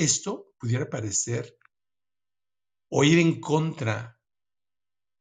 Esto 0.02 0.52
pudiera 0.58 0.90
parecer 0.90 1.56
o 2.88 3.04
ir 3.04 3.20
en 3.20 3.40
contra 3.40 4.20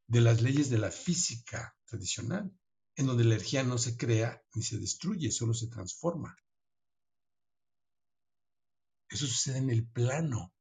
de 0.08 0.22
las 0.22 0.42
leyes 0.42 0.72
de 0.72 0.80
la 0.80 0.90
física 0.90 1.78
tradicional, 1.86 2.52
en 2.96 3.06
donde 3.06 3.24
la 3.24 3.36
energía 3.36 3.62
no 3.62 3.78
se 3.78 3.96
crea 3.96 4.44
ni 4.56 4.64
se 4.64 4.80
destruye, 4.80 5.30
solo 5.32 5.54
se 5.54 5.68
transforma. 5.68 6.36
Eso 9.08 9.28
sucede 9.28 9.60
en 9.60 9.70
el 9.70 9.88
plano 9.88 10.52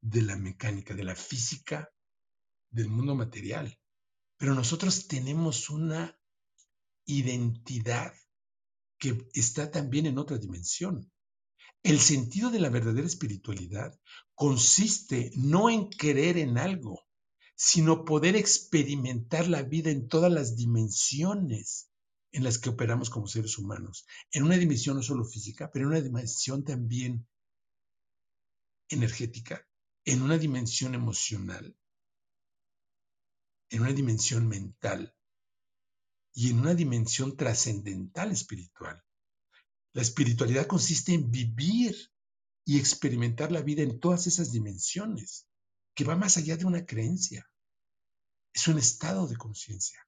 de 0.00 0.22
la 0.22 0.36
mecánica, 0.36 0.94
de 0.94 1.02
la 1.02 1.16
física, 1.16 1.92
del 2.70 2.90
mundo 2.90 3.16
material. 3.16 3.76
Pero 4.36 4.54
nosotros 4.54 5.08
tenemos 5.08 5.68
una 5.68 6.16
identidad 7.06 8.14
que 8.98 9.28
está 9.34 9.68
también 9.72 10.06
en 10.06 10.18
otra 10.18 10.38
dimensión. 10.38 11.10
El 11.84 12.00
sentido 12.00 12.50
de 12.50 12.60
la 12.60 12.70
verdadera 12.70 13.06
espiritualidad 13.06 14.00
consiste 14.34 15.30
no 15.36 15.68
en 15.68 15.90
creer 15.90 16.38
en 16.38 16.56
algo, 16.56 17.04
sino 17.56 18.06
poder 18.06 18.36
experimentar 18.36 19.48
la 19.48 19.62
vida 19.62 19.90
en 19.90 20.08
todas 20.08 20.32
las 20.32 20.56
dimensiones 20.56 21.90
en 22.32 22.42
las 22.42 22.58
que 22.58 22.70
operamos 22.70 23.10
como 23.10 23.28
seres 23.28 23.58
humanos. 23.58 24.06
En 24.32 24.44
una 24.44 24.56
dimensión 24.56 24.96
no 24.96 25.02
solo 25.02 25.26
física, 25.26 25.70
pero 25.70 25.84
en 25.84 25.90
una 25.90 26.00
dimensión 26.00 26.64
también 26.64 27.28
energética, 28.88 29.68
en 30.06 30.22
una 30.22 30.38
dimensión 30.38 30.94
emocional, 30.94 31.76
en 33.68 33.82
una 33.82 33.92
dimensión 33.92 34.48
mental 34.48 35.14
y 36.32 36.48
en 36.48 36.60
una 36.60 36.74
dimensión 36.74 37.36
trascendental 37.36 38.32
espiritual. 38.32 39.04
La 39.94 40.02
espiritualidad 40.02 40.66
consiste 40.66 41.14
en 41.14 41.30
vivir 41.30 41.94
y 42.64 42.78
experimentar 42.78 43.52
la 43.52 43.62
vida 43.62 43.82
en 43.82 44.00
todas 44.00 44.26
esas 44.26 44.50
dimensiones 44.50 45.46
que 45.94 46.04
va 46.04 46.16
más 46.16 46.36
allá 46.36 46.56
de 46.56 46.64
una 46.64 46.84
creencia. 46.84 47.48
Es 48.52 48.66
un 48.66 48.78
estado 48.78 49.28
de 49.28 49.36
conciencia. 49.36 50.04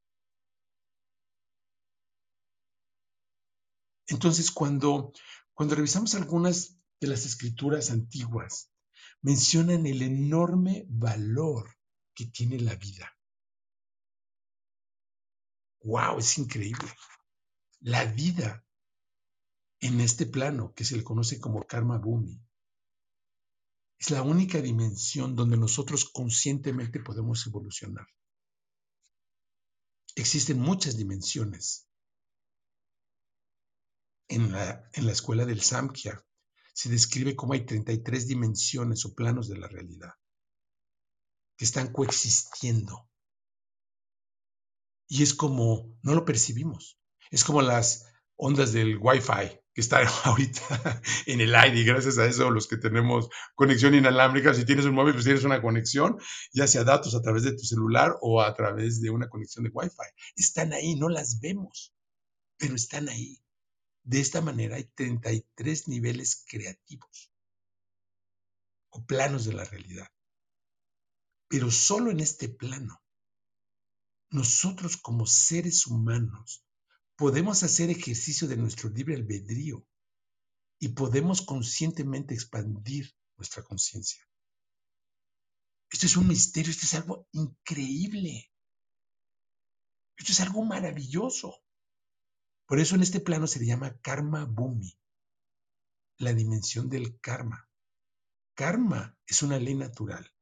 Entonces, 4.09 4.50
cuando, 4.50 5.12
cuando 5.55 5.76
revisamos 5.76 6.16
algunas 6.16 6.76
de 7.00 7.07
las 7.07 7.25
escrituras 7.25 7.90
antiguas, 7.90 8.73
mencionan 9.23 9.87
el 9.87 10.02
enorme 10.02 10.85
valor 10.88 11.76
que 12.12 12.26
tiene 12.26 12.59
la 12.59 12.75
vida. 12.75 13.16
¡Wow! 15.85 16.19
Es 16.19 16.38
increíble. 16.38 16.88
La 17.81 18.05
vida 18.05 18.65
en 19.87 20.00
este 20.00 20.26
plano, 20.26 20.73
que 20.75 20.85
se 20.85 20.97
le 20.97 21.05
conoce 21.05 21.40
como 21.40 21.66
karma 21.66 21.99
bhumi, 21.99 22.40
es 23.99 24.11
la 24.11 24.23
única 24.23 24.61
dimensión 24.61 25.35
donde 25.35 25.57
nosotros 25.57 26.05
conscientemente 26.05 27.00
podemos 27.00 27.47
evolucionar. 27.47 28.07
Existen 30.14 30.61
muchas 30.61 30.97
dimensiones. 30.97 31.88
En 34.28 34.52
la, 34.52 34.90
en 34.93 35.07
la 35.07 35.12
escuela 35.12 35.45
del 35.45 35.62
Samkhya 35.62 36.21
se 36.75 36.88
describe 36.88 37.37
cómo 37.37 37.52
hay 37.52 37.64
33 37.64 38.26
dimensiones 38.26 39.05
o 39.05 39.14
planos 39.14 39.49
de 39.49 39.57
la 39.57 39.69
realidad 39.69 40.12
que 41.57 41.64
están 41.64 41.93
coexistiendo. 41.93 43.09
Y 45.09 45.23
es 45.23 45.33
como, 45.35 45.97
no 46.02 46.14
lo 46.14 46.25
percibimos. 46.25 46.99
Es 47.31 47.45
como 47.45 47.62
las 47.62 48.05
ondas 48.37 48.73
del 48.73 48.99
Wi-Fi 48.99 49.61
que 49.76 49.83
están 49.83 50.07
ahorita 50.25 51.02
en 51.26 51.43
el 51.43 51.55
aire 51.55 51.81
y 51.81 51.85
gracias 51.85 52.16
a 52.16 52.25
eso 52.25 52.50
los 52.50 52.66
que 52.66 52.78
tenemos 52.78 53.28
conexión 53.55 53.95
inalámbrica, 53.95 54.55
si 54.55 54.64
tienes 54.64 54.87
un 54.87 54.95
móvil, 54.95 55.12
pues 55.12 55.25
tienes 55.25 55.45
una 55.45 55.61
conexión, 55.61 56.19
ya 56.55 56.66
sea 56.66 56.83
datos 56.83 57.14
a 57.14 57.21
través 57.21 57.43
de 57.43 57.52
tu 57.52 57.64
celular 57.64 58.16
o 58.23 58.40
a 58.40 58.55
través 58.55 59.02
de 59.02 59.11
una 59.11 59.28
conexión 59.28 59.64
de 59.64 59.71
Wi-Fi. 59.71 60.33
Están 60.35 60.73
ahí, 60.73 60.95
no 60.95 61.11
las 61.11 61.40
vemos, 61.40 61.95
pero 62.57 62.75
están 62.75 63.11
ahí. 63.11 63.43
De 64.02 64.19
esta 64.21 64.40
manera 64.40 64.76
hay 64.76 64.85
33 64.95 65.88
niveles 65.88 66.43
creativos 66.49 67.31
o 68.88 69.05
planos 69.05 69.45
de 69.45 69.52
la 69.52 69.64
realidad. 69.64 70.09
Pero 71.49 71.71
solo 71.71 72.11
en 72.11 72.21
este 72.21 72.49
plano, 72.49 73.02
nosotros 74.31 74.97
como 74.97 75.26
seres 75.26 75.87
humanos 75.87 76.65
podemos 77.16 77.62
hacer 77.62 77.90
ejercicio 77.90 78.46
de 78.46 78.56
nuestro 78.56 78.90
libre 78.90 79.14
albedrío 79.14 79.87
y 80.78 80.88
podemos 80.88 81.42
conscientemente 81.42 82.35
expandir 82.35 83.14
nuestra 83.37 83.62
conciencia. 83.62 84.23
Esto 85.90 86.06
es 86.06 86.16
un 86.16 86.28
misterio, 86.28 86.70
esto 86.70 86.85
es 86.85 86.94
algo 86.94 87.28
increíble. 87.32 88.52
Esto 90.18 90.32
es 90.32 90.40
algo 90.40 90.64
maravilloso. 90.64 91.62
Por 92.66 92.80
eso 92.80 92.96
en 92.96 93.02
este 93.02 93.20
plano 93.20 93.46
se 93.46 93.61
le 93.61 93.66
llama 93.66 93.99
karma 94.00 94.44
bhumi, 94.44 94.99
la 96.18 96.35
dimensión 96.35 96.90
del 96.90 97.18
karma. 97.20 97.68
Karma 98.54 99.16
es 99.26 99.42
una 99.42 99.58
ley 99.58 99.75
natural 99.75 100.35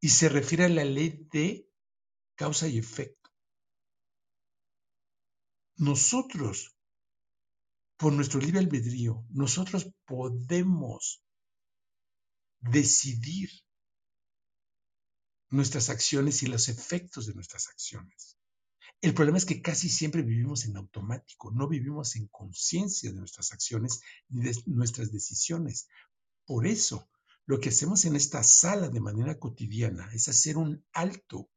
y 0.00 0.08
se 0.08 0.28
refiere 0.28 0.64
a 0.64 0.68
la 0.68 0.84
ley 0.84 1.28
de 1.30 1.70
causa 2.34 2.66
y 2.68 2.78
efecto. 2.78 3.23
Nosotros, 5.76 6.76
por 7.96 8.12
nuestro 8.12 8.40
libre 8.40 8.60
albedrío, 8.60 9.24
nosotros 9.30 9.90
podemos 10.04 11.22
decidir 12.60 13.50
nuestras 15.50 15.90
acciones 15.90 16.42
y 16.42 16.46
los 16.46 16.68
efectos 16.68 17.26
de 17.26 17.34
nuestras 17.34 17.68
acciones. 17.68 18.38
El 19.00 19.14
problema 19.14 19.38
es 19.38 19.44
que 19.44 19.60
casi 19.60 19.88
siempre 19.88 20.22
vivimos 20.22 20.64
en 20.64 20.76
automático, 20.76 21.50
no 21.50 21.68
vivimos 21.68 22.16
en 22.16 22.28
conciencia 22.28 23.10
de 23.10 23.18
nuestras 23.18 23.52
acciones 23.52 24.00
ni 24.28 24.42
de 24.42 24.56
nuestras 24.66 25.12
decisiones. 25.12 25.88
Por 26.46 26.66
eso, 26.66 27.08
lo 27.46 27.60
que 27.60 27.68
hacemos 27.68 28.04
en 28.04 28.16
esta 28.16 28.42
sala 28.42 28.88
de 28.88 29.00
manera 29.00 29.38
cotidiana 29.38 30.10
es 30.14 30.28
hacer 30.28 30.56
un 30.56 30.84
alto 30.92 31.50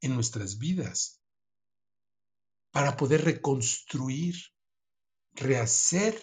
en 0.00 0.14
nuestras 0.14 0.58
vidas 0.58 1.23
para 2.74 2.96
poder 2.96 3.24
reconstruir, 3.24 4.34
rehacer, 5.32 6.20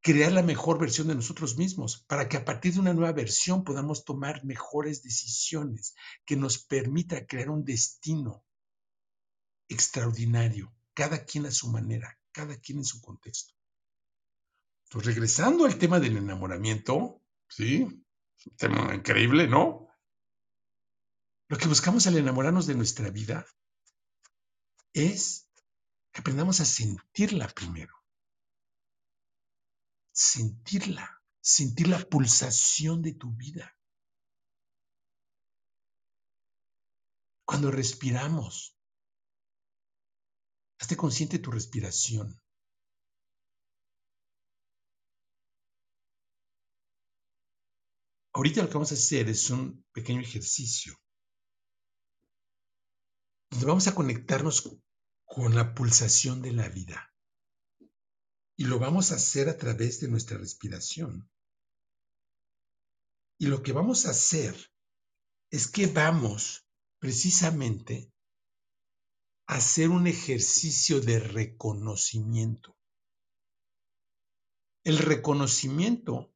crear 0.00 0.32
la 0.32 0.42
mejor 0.42 0.78
versión 0.78 1.08
de 1.08 1.14
nosotros 1.14 1.58
mismos, 1.58 2.02
para 2.08 2.30
que 2.30 2.38
a 2.38 2.46
partir 2.46 2.72
de 2.72 2.80
una 2.80 2.94
nueva 2.94 3.12
versión 3.12 3.62
podamos 3.62 4.06
tomar 4.06 4.42
mejores 4.46 5.02
decisiones 5.02 5.94
que 6.24 6.36
nos 6.36 6.64
permita 6.64 7.26
crear 7.26 7.50
un 7.50 7.62
destino 7.62 8.42
extraordinario, 9.68 10.74
cada 10.94 11.26
quien 11.26 11.44
a 11.44 11.50
su 11.50 11.70
manera, 11.70 12.18
cada 12.32 12.56
quien 12.56 12.78
en 12.78 12.86
su 12.86 13.02
contexto. 13.02 13.52
Pues 14.88 15.04
regresando 15.04 15.66
al 15.66 15.76
tema 15.76 16.00
del 16.00 16.16
enamoramiento, 16.16 17.20
¿sí? 17.48 17.82
Un 17.82 18.56
tema 18.56 18.94
increíble, 18.94 19.46
¿no? 19.46 19.88
Lo 21.48 21.58
que 21.58 21.68
buscamos 21.68 22.06
al 22.06 22.16
enamorarnos 22.16 22.66
de 22.66 22.76
nuestra 22.76 23.10
vida 23.10 23.44
es 24.94 25.50
que 26.12 26.20
aprendamos 26.20 26.60
a 26.60 26.64
sentirla 26.64 27.48
primero. 27.48 27.94
Sentirla, 30.12 31.22
sentir 31.40 31.88
la 31.88 31.98
pulsación 31.98 33.02
de 33.02 33.14
tu 33.14 33.32
vida. 33.32 33.76
Cuando 37.44 37.70
respiramos, 37.70 38.78
hazte 40.78 40.96
consciente 40.96 41.38
de 41.38 41.42
tu 41.42 41.50
respiración. 41.50 42.40
Ahorita 48.32 48.62
lo 48.62 48.68
que 48.68 48.74
vamos 48.74 48.92
a 48.92 48.94
hacer 48.94 49.28
es 49.28 49.50
un 49.50 49.84
pequeño 49.92 50.20
ejercicio 50.20 51.03
vamos 53.62 53.86
a 53.86 53.94
conectarnos 53.94 54.78
con 55.24 55.54
la 55.54 55.74
pulsación 55.74 56.42
de 56.42 56.52
la 56.52 56.68
vida. 56.68 57.14
Y 58.56 58.64
lo 58.64 58.78
vamos 58.78 59.12
a 59.12 59.16
hacer 59.16 59.48
a 59.48 59.58
través 59.58 60.00
de 60.00 60.08
nuestra 60.08 60.38
respiración. 60.38 61.30
Y 63.38 63.46
lo 63.46 63.62
que 63.62 63.72
vamos 63.72 64.06
a 64.06 64.10
hacer 64.10 64.54
es 65.50 65.66
que 65.68 65.86
vamos 65.86 66.66
precisamente 66.98 68.12
a 69.46 69.56
hacer 69.56 69.90
un 69.90 70.06
ejercicio 70.06 71.00
de 71.00 71.18
reconocimiento. 71.20 72.76
El 74.84 74.98
reconocimiento 74.98 76.34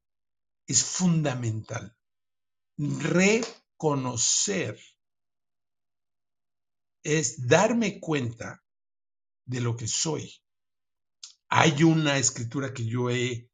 es 0.66 0.82
fundamental. 0.82 1.96
Reconocer 2.76 3.48
es 7.02 7.47
darme 7.47 8.00
cuenta 8.00 8.62
de 9.45 9.61
lo 9.61 9.76
que 9.76 9.88
soy. 9.88 10.33
Hay 11.49 11.83
una 11.83 12.19
escritura 12.19 12.75
que 12.75 12.85
yo 12.85 13.11
he 13.11 13.50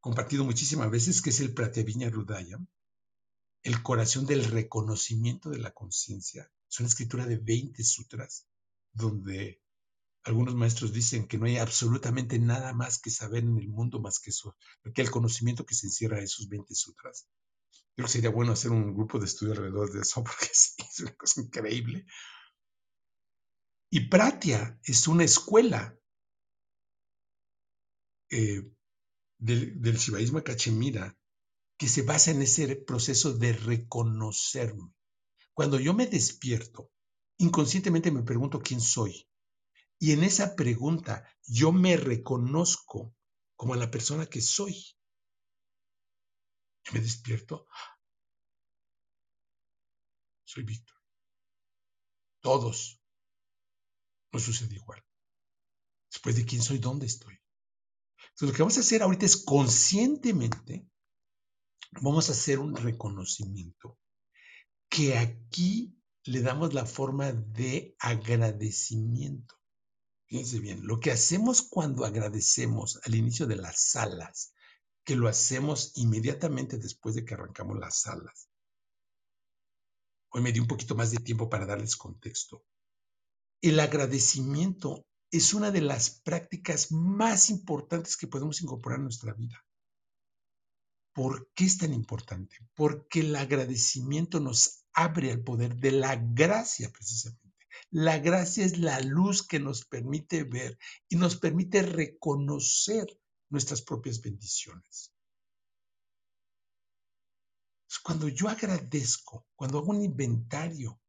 compartido 0.00 0.44
muchísimas 0.44 0.90
veces, 0.90 1.22
que 1.22 1.30
es 1.30 1.40
el 1.40 1.54
Pratyaviña 1.54 2.10
Rudaya, 2.10 2.58
el 3.62 3.82
corazón 3.82 4.26
del 4.26 4.44
reconocimiento 4.44 5.50
de 5.50 5.58
la 5.58 5.72
conciencia. 5.72 6.50
Es 6.70 6.78
una 6.78 6.88
escritura 6.88 7.26
de 7.26 7.38
20 7.38 7.82
sutras, 7.82 8.46
donde 8.92 9.60
algunos 10.24 10.54
maestros 10.54 10.92
dicen 10.92 11.26
que 11.26 11.38
no 11.38 11.46
hay 11.46 11.58
absolutamente 11.58 12.38
nada 12.38 12.72
más 12.72 12.98
que 12.98 13.10
saber 13.10 13.44
en 13.44 13.58
el 13.58 13.68
mundo 13.68 14.00
más 14.00 14.20
que 14.20 14.30
eso, 14.30 14.56
que 14.94 15.02
el 15.02 15.10
conocimiento 15.10 15.66
que 15.66 15.74
se 15.74 15.86
encierra 15.86 16.18
en 16.18 16.24
esos 16.24 16.48
20 16.48 16.74
sutras. 16.74 17.28
Creo 17.94 18.06
que 18.06 18.12
sería 18.12 18.30
bueno 18.30 18.52
hacer 18.52 18.70
un 18.70 18.94
grupo 18.94 19.18
de 19.18 19.26
estudio 19.26 19.52
alrededor 19.52 19.92
de 19.92 20.00
eso, 20.00 20.22
porque 20.24 20.46
es 20.52 20.76
una 21.00 21.14
cosa 21.14 21.40
increíble. 21.40 22.06
Y 23.94 24.08
Pratia 24.08 24.76
es 24.82 25.06
una 25.06 25.22
escuela 25.22 25.96
eh, 28.28 28.68
del, 29.38 29.80
del 29.80 29.96
Shivaísmo 29.98 30.42
Cachemira 30.42 31.16
que 31.78 31.86
se 31.86 32.02
basa 32.02 32.32
en 32.32 32.42
ese 32.42 32.74
proceso 32.74 33.34
de 33.34 33.52
reconocerme. 33.52 34.92
Cuando 35.52 35.78
yo 35.78 35.94
me 35.94 36.08
despierto, 36.08 36.90
inconscientemente 37.38 38.10
me 38.10 38.24
pregunto 38.24 38.58
quién 38.58 38.80
soy. 38.80 39.28
Y 40.00 40.10
en 40.10 40.24
esa 40.24 40.56
pregunta 40.56 41.24
yo 41.46 41.70
me 41.70 41.96
reconozco 41.96 43.14
como 43.54 43.76
la 43.76 43.92
persona 43.92 44.26
que 44.26 44.40
soy. 44.40 44.74
Yo 46.82 46.94
me 46.94 47.00
despierto. 47.00 47.68
Soy 50.44 50.64
Víctor. 50.64 50.96
Todos 52.40 53.03
no 54.34 54.40
sucede 54.40 54.74
igual. 54.74 55.02
Después 56.10 56.34
de 56.36 56.44
quién 56.44 56.60
soy, 56.60 56.78
dónde 56.78 57.06
estoy. 57.06 57.38
Entonces, 58.18 58.48
lo 58.48 58.52
que 58.52 58.62
vamos 58.62 58.76
a 58.76 58.80
hacer 58.80 59.02
ahorita 59.02 59.26
es 59.26 59.36
conscientemente, 59.36 60.88
vamos 62.02 62.28
a 62.28 62.32
hacer 62.32 62.58
un 62.58 62.74
reconocimiento 62.74 63.96
que 64.88 65.16
aquí 65.16 65.96
le 66.24 66.42
damos 66.42 66.74
la 66.74 66.84
forma 66.84 67.32
de 67.32 67.94
agradecimiento. 68.00 69.54
Fíjense 70.26 70.58
bien, 70.58 70.84
lo 70.84 70.98
que 70.98 71.12
hacemos 71.12 71.62
cuando 71.62 72.04
agradecemos 72.04 72.98
al 73.04 73.14
inicio 73.14 73.46
de 73.46 73.56
las 73.56 73.80
salas, 73.80 74.52
que 75.04 75.14
lo 75.14 75.28
hacemos 75.28 75.92
inmediatamente 75.96 76.78
después 76.78 77.14
de 77.14 77.24
que 77.24 77.34
arrancamos 77.34 77.78
las 77.78 78.00
salas. 78.00 78.48
Hoy 80.30 80.42
me 80.42 80.50
di 80.50 80.58
un 80.58 80.66
poquito 80.66 80.96
más 80.96 81.12
de 81.12 81.18
tiempo 81.18 81.48
para 81.48 81.66
darles 81.66 81.96
contexto. 81.96 82.64
El 83.64 83.80
agradecimiento 83.80 85.06
es 85.30 85.54
una 85.54 85.70
de 85.70 85.80
las 85.80 86.10
prácticas 86.10 86.92
más 86.92 87.48
importantes 87.48 88.18
que 88.18 88.26
podemos 88.26 88.60
incorporar 88.60 88.98
en 88.98 89.04
nuestra 89.04 89.32
vida. 89.32 89.64
¿Por 91.14 91.50
qué 91.54 91.64
es 91.64 91.78
tan 91.78 91.94
importante? 91.94 92.58
Porque 92.74 93.20
el 93.20 93.34
agradecimiento 93.34 94.38
nos 94.38 94.84
abre 94.92 95.32
al 95.32 95.42
poder 95.42 95.76
de 95.76 95.92
la 95.92 96.14
gracia 96.14 96.90
precisamente. 96.92 97.56
La 97.90 98.18
gracia 98.18 98.66
es 98.66 98.76
la 98.76 99.00
luz 99.00 99.42
que 99.46 99.60
nos 99.60 99.86
permite 99.86 100.44
ver 100.44 100.78
y 101.08 101.16
nos 101.16 101.36
permite 101.36 101.80
reconocer 101.80 103.06
nuestras 103.48 103.80
propias 103.80 104.20
bendiciones. 104.20 105.10
Cuando 108.02 108.28
yo 108.28 108.50
agradezco, 108.50 109.46
cuando 109.56 109.78
hago 109.78 109.92
un 109.92 110.02
inventario 110.02 111.00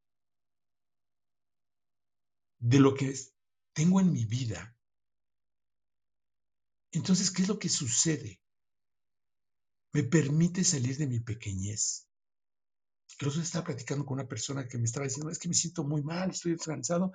de 2.65 2.79
lo 2.79 2.95
que 2.95 3.13
tengo 3.73 3.99
en 3.99 4.11
mi 4.11 4.25
vida. 4.25 4.75
Entonces, 6.91 7.29
¿qué 7.29 7.43
es 7.43 7.47
lo 7.47 7.59
que 7.59 7.69
sucede? 7.69 8.41
Me 9.93 10.03
permite 10.03 10.63
salir 10.63 10.97
de 10.97 11.05
mi 11.05 11.19
pequeñez. 11.19 12.07
Otro 13.15 13.39
estaba 13.39 13.65
platicando 13.65 14.03
con 14.03 14.15
una 14.15 14.27
persona 14.27 14.67
que 14.67 14.79
me 14.79 14.85
estaba 14.85 15.05
diciendo, 15.05 15.29
es 15.29 15.37
que 15.37 15.47
me 15.47 15.53
siento 15.53 15.83
muy 15.83 16.01
mal, 16.01 16.31
estoy 16.31 16.57
cansado. 16.57 17.11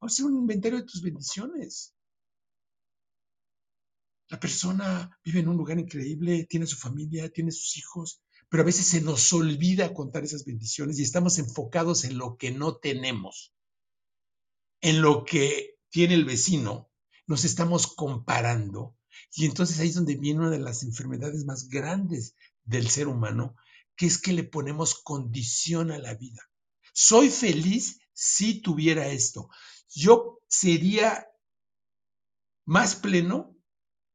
Vamos 0.00 0.12
a 0.12 0.14
hacer 0.14 0.24
un 0.24 0.38
inventario 0.38 0.78
de 0.78 0.86
tus 0.86 1.02
bendiciones. 1.02 1.94
La 4.30 4.40
persona 4.40 5.18
vive 5.22 5.40
en 5.40 5.48
un 5.48 5.58
lugar 5.58 5.78
increíble, 5.78 6.46
tiene 6.46 6.66
su 6.66 6.76
familia, 6.76 7.28
tiene 7.28 7.52
sus 7.52 7.76
hijos, 7.76 8.22
pero 8.48 8.62
a 8.62 8.66
veces 8.66 8.86
se 8.86 9.02
nos 9.02 9.30
olvida 9.34 9.92
contar 9.92 10.24
esas 10.24 10.46
bendiciones 10.46 10.98
y 10.98 11.02
estamos 11.02 11.38
enfocados 11.38 12.04
en 12.04 12.16
lo 12.16 12.38
que 12.38 12.52
no 12.52 12.78
tenemos 12.78 13.53
en 14.84 15.00
lo 15.00 15.24
que 15.24 15.78
tiene 15.88 16.12
el 16.12 16.26
vecino, 16.26 16.90
nos 17.26 17.46
estamos 17.46 17.86
comparando. 17.86 18.94
Y 19.32 19.46
entonces 19.46 19.80
ahí 19.80 19.88
es 19.88 19.94
donde 19.94 20.16
viene 20.16 20.40
una 20.40 20.50
de 20.50 20.58
las 20.58 20.82
enfermedades 20.82 21.46
más 21.46 21.70
grandes 21.70 22.36
del 22.64 22.90
ser 22.90 23.08
humano, 23.08 23.56
que 23.96 24.04
es 24.04 24.18
que 24.18 24.34
le 24.34 24.44
ponemos 24.44 24.94
condición 25.02 25.90
a 25.90 25.96
la 25.96 26.14
vida. 26.14 26.42
Soy 26.92 27.30
feliz 27.30 27.98
si 28.12 28.60
tuviera 28.60 29.08
esto. 29.08 29.48
Yo 29.88 30.42
sería 30.48 31.28
más 32.66 32.94
pleno 32.94 33.56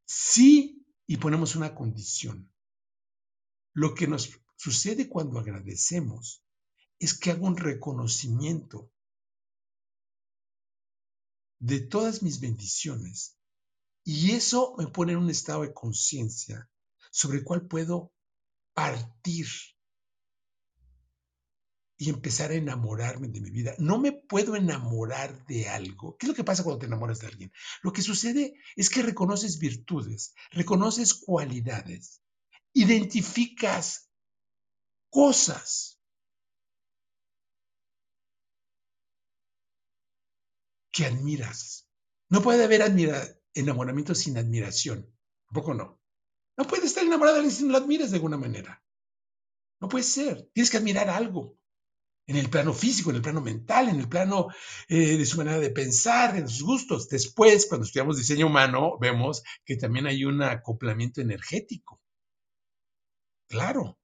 si 0.05 0.85
y 1.07 1.17
ponemos 1.17 1.55
una 1.55 1.73
condición. 1.73 2.53
Lo 3.73 3.95
que 3.95 4.05
nos 4.05 4.39
sucede 4.55 5.09
cuando 5.09 5.39
agradecemos 5.39 6.43
es 6.99 7.17
que 7.17 7.31
hago 7.31 7.47
un 7.47 7.57
reconocimiento 7.57 8.91
de 11.59 11.81
todas 11.81 12.23
mis 12.23 12.39
bendiciones. 12.39 13.37
Y 14.03 14.31
eso 14.31 14.75
me 14.77 14.87
pone 14.87 15.11
en 15.13 15.19
un 15.19 15.29
estado 15.29 15.61
de 15.61 15.73
conciencia 15.73 16.69
sobre 17.11 17.39
el 17.39 17.43
cual 17.43 17.67
puedo 17.67 18.13
partir 18.73 19.47
y 21.97 22.09
empezar 22.09 22.51
a 22.51 22.55
enamorarme 22.55 23.27
de 23.27 23.41
mi 23.41 23.49
vida. 23.49 23.75
No 23.77 23.99
me 23.99 24.13
puedo 24.13 24.55
enamorar 24.55 25.45
de 25.47 25.67
algo. 25.67 26.15
¿Qué 26.17 26.25
es 26.25 26.29
lo 26.29 26.33
que 26.33 26.45
pasa 26.45 26.63
cuando 26.63 26.79
te 26.79 26.85
enamoras 26.85 27.19
de 27.19 27.27
alguien? 27.27 27.51
Lo 27.81 27.91
que 27.91 28.01
sucede 28.01 28.53
es 28.77 28.89
que 28.89 29.03
reconoces 29.03 29.59
virtudes, 29.59 30.33
reconoces 30.51 31.13
cualidades, 31.13 32.21
identificas 32.73 34.09
cosas 35.09 35.98
que 40.99 41.05
admiras. 41.05 41.89
No 42.29 42.41
puede 42.41 42.65
haber 42.65 42.81
enamoramiento 43.53 44.13
sin 44.13 44.37
admiración. 44.37 45.09
Tampoco 45.47 45.73
no. 45.73 45.97
No 46.57 46.65
puede 46.65 46.87
estar 46.87 47.05
enamorado 47.05 47.35
de 47.35 47.39
alguien 47.39 47.55
si 47.55 47.63
no 47.63 47.71
lo 47.71 47.77
admiras 47.77 48.11
de 48.11 48.17
alguna 48.17 48.35
manera. 48.35 48.83
No 49.79 49.87
puede 49.87 50.03
ser. 50.03 50.49
Tienes 50.53 50.69
que 50.69 50.75
admirar 50.75 51.09
algo. 51.09 51.57
en 52.27 52.35
el 52.35 52.49
plano 52.49 52.73
físico, 52.73 53.11
en 53.11 53.15
el 53.15 53.21
plano 53.21 53.39
mental, 53.39 53.87
en 53.87 53.99
el 54.01 54.09
plano 54.09 54.49
eh, 54.89 55.17
de 55.17 55.25
su 55.25 55.37
manera 55.37 55.57
de 55.57 55.71
pensar, 55.71 56.35
en 56.35 56.49
sus 56.49 56.63
gustos. 56.63 57.07
Después, 57.07 57.65
cuando 57.67 57.85
estudiamos 57.85 58.17
diseño 58.17 58.47
humano, 58.47 58.97
vemos 58.99 59.41
que 59.63 59.77
también 59.77 60.05
hay 60.05 60.25
un 60.25 60.43
acoplamiento 60.43 61.21
energético. 61.21 62.01
Claro, 63.47 63.97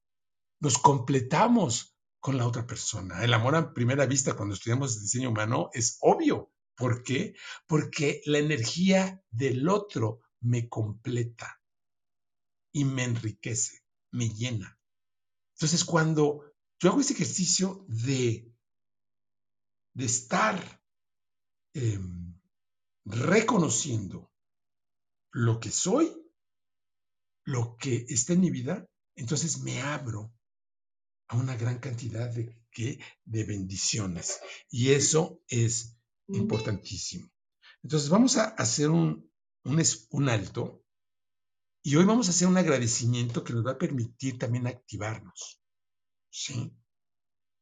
nos 0.61 0.77
completamos 0.77 1.93
con 2.21 2.37
la 2.37 2.47
otra 2.47 2.65
persona. 2.65 3.21
El 3.21 3.33
amor 3.33 3.55
a 3.57 3.73
primera 3.73 4.05
vista 4.05 4.33
cuando 4.33 4.55
estudiamos 4.55 5.01
diseño 5.01 5.29
humano 5.29 5.69
es 5.73 5.97
obvio. 5.99 6.54
¿Por 6.75 7.03
qué? 7.03 7.35
Porque 7.67 8.21
la 8.25 8.39
energía 8.39 9.23
del 9.31 9.67
otro 9.69 10.21
me 10.41 10.67
completa 10.67 11.61
y 12.71 12.83
me 12.83 13.03
enriquece, 13.03 13.83
me 14.11 14.29
llena. 14.29 14.77
Entonces, 15.55 15.85
cuando 15.85 16.53
yo 16.79 16.89
hago 16.89 16.99
ese 16.99 17.13
ejercicio 17.13 17.85
de, 17.87 18.53
de 19.93 20.05
estar 20.05 20.83
em, 21.73 22.37
reconociendo 23.05 24.31
lo 25.31 25.59
que 25.59 25.71
soy, 25.71 26.11
lo 27.45 27.77
que 27.77 28.05
está 28.09 28.33
en 28.33 28.41
mi 28.41 28.51
vida, 28.51 28.85
entonces 29.15 29.59
me 29.59 29.81
abro 29.81 30.33
a 31.27 31.37
una 31.37 31.55
gran 31.55 31.79
cantidad 31.79 32.29
de, 32.29 32.59
de 33.23 33.43
bendiciones. 33.45 34.39
Y 34.69 34.91
eso 34.91 35.41
es 35.47 35.94
importantísimo. 36.27 37.29
Entonces 37.83 38.09
vamos 38.09 38.37
a 38.37 38.45
hacer 38.45 38.89
un, 38.89 39.31
un, 39.63 40.29
alto 40.29 40.83
y 41.83 41.95
hoy 41.95 42.05
vamos 42.05 42.27
a 42.27 42.31
hacer 42.31 42.47
un 42.47 42.57
agradecimiento 42.57 43.43
que 43.43 43.53
nos 43.53 43.65
va 43.65 43.71
a 43.71 43.77
permitir 43.77 44.39
también 44.39 44.67
activarnos. 44.67 45.61
¿sí? 46.29 46.75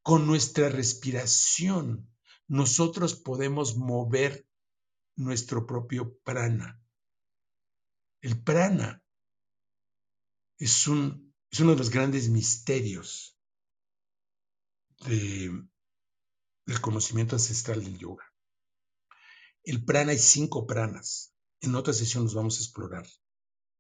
Con 0.02 0.26
nuestra 0.26 0.70
respiración, 0.70 2.10
nosotros 2.48 3.16
podemos 3.16 3.76
mover 3.78 4.48
nuestro 5.16 5.66
propio 5.66 6.18
prana. 6.20 6.82
El 8.22 8.42
prana 8.42 9.04
es, 10.58 10.88
un, 10.88 11.34
es 11.52 11.60
uno 11.60 11.72
de 11.72 11.78
los 11.78 11.90
grandes 11.90 12.30
misterios 12.30 13.38
de, 15.06 15.68
del 16.66 16.82
conocimiento 16.82 17.36
ancestral 17.36 17.84
del 17.84 17.98
yoga. 17.98 18.33
El 19.64 19.86
prana 19.86 20.12
hay 20.12 20.20
cinco 20.20 20.68
pranas. 20.68 21.34
En 21.62 21.76
otra 21.76 21.94
sesión 21.94 22.24
nos 22.24 22.34
vamos 22.34 22.58
a 22.58 22.64
explorar. 22.64 23.08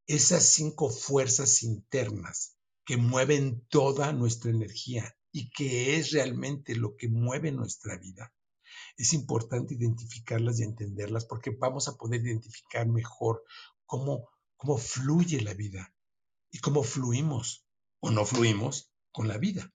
Esas 0.08 0.46
cinco 0.46 0.90
fuerzas 0.90 1.64
internas 1.64 2.58
que 2.86 2.96
mueven 2.98 3.66
toda 3.68 4.14
nuestra 4.14 4.52
energía 4.52 5.14
y 5.32 5.50
que 5.50 5.98
es 5.98 6.12
realmente 6.12 6.76
lo 6.76 6.96
que 6.96 7.10
mueve 7.10 7.52
nuestra 7.52 7.98
vida. 7.98 8.34
Es 8.98 9.14
importante 9.14 9.74
identificarlas 9.74 10.60
y 10.60 10.64
entenderlas 10.64 11.26
porque 11.26 11.52
vamos 11.52 11.88
a 11.88 11.96
poder 11.96 12.22
identificar 12.22 12.88
mejor 12.88 13.44
cómo, 13.86 14.30
cómo 14.56 14.78
fluye 14.78 15.42
la 15.42 15.54
vida 15.54 15.94
y 16.52 16.60
cómo 16.60 16.84
fluimos 16.84 17.66
o 18.00 18.10
no 18.10 18.26
fluimos 18.26 18.94
con 19.12 19.28
la 19.28 19.38
vida. 19.38 19.74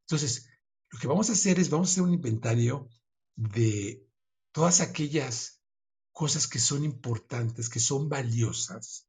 Entonces, 0.00 0.48
lo 0.90 0.98
que 0.98 1.06
vamos 1.06 1.30
a 1.30 1.32
hacer 1.32 1.58
es, 1.58 1.70
vamos 1.70 1.88
a 1.88 1.92
hacer 1.92 2.02
un 2.02 2.14
inventario 2.14 2.88
de 3.36 4.05
todas 4.56 4.80
aquellas 4.80 5.62
cosas 6.12 6.46
que 6.46 6.58
son 6.58 6.82
importantes, 6.82 7.68
que 7.68 7.78
son 7.78 8.08
valiosas. 8.08 9.06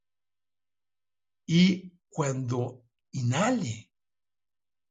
Y 1.46 1.94
cuando 2.10 2.84
inhale. 3.12 3.90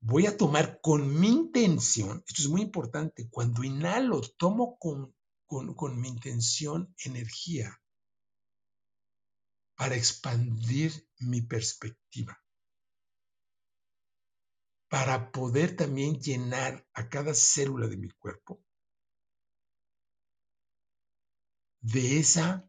Voy 0.00 0.24
a 0.24 0.34
tomar 0.34 0.80
con 0.80 1.20
mi 1.20 1.28
intención, 1.28 2.24
esto 2.26 2.40
es 2.40 2.48
muy 2.48 2.62
importante, 2.62 3.28
cuando 3.28 3.64
inhalo, 3.64 4.22
tomo 4.38 4.78
con, 4.78 5.14
con, 5.44 6.00
mi 6.00 6.08
intención 6.08 6.94
energía 7.04 7.78
para 9.74 9.94
expandir 9.94 11.06
mi 11.18 11.42
perspectiva, 11.42 12.42
para 14.88 15.30
poder 15.32 15.76
también 15.76 16.18
llenar 16.18 16.88
a 16.94 17.10
cada 17.10 17.34
célula 17.34 17.88
de 17.88 17.98
mi 17.98 18.08
cuerpo 18.08 18.65
de 21.86 22.18
esa, 22.18 22.68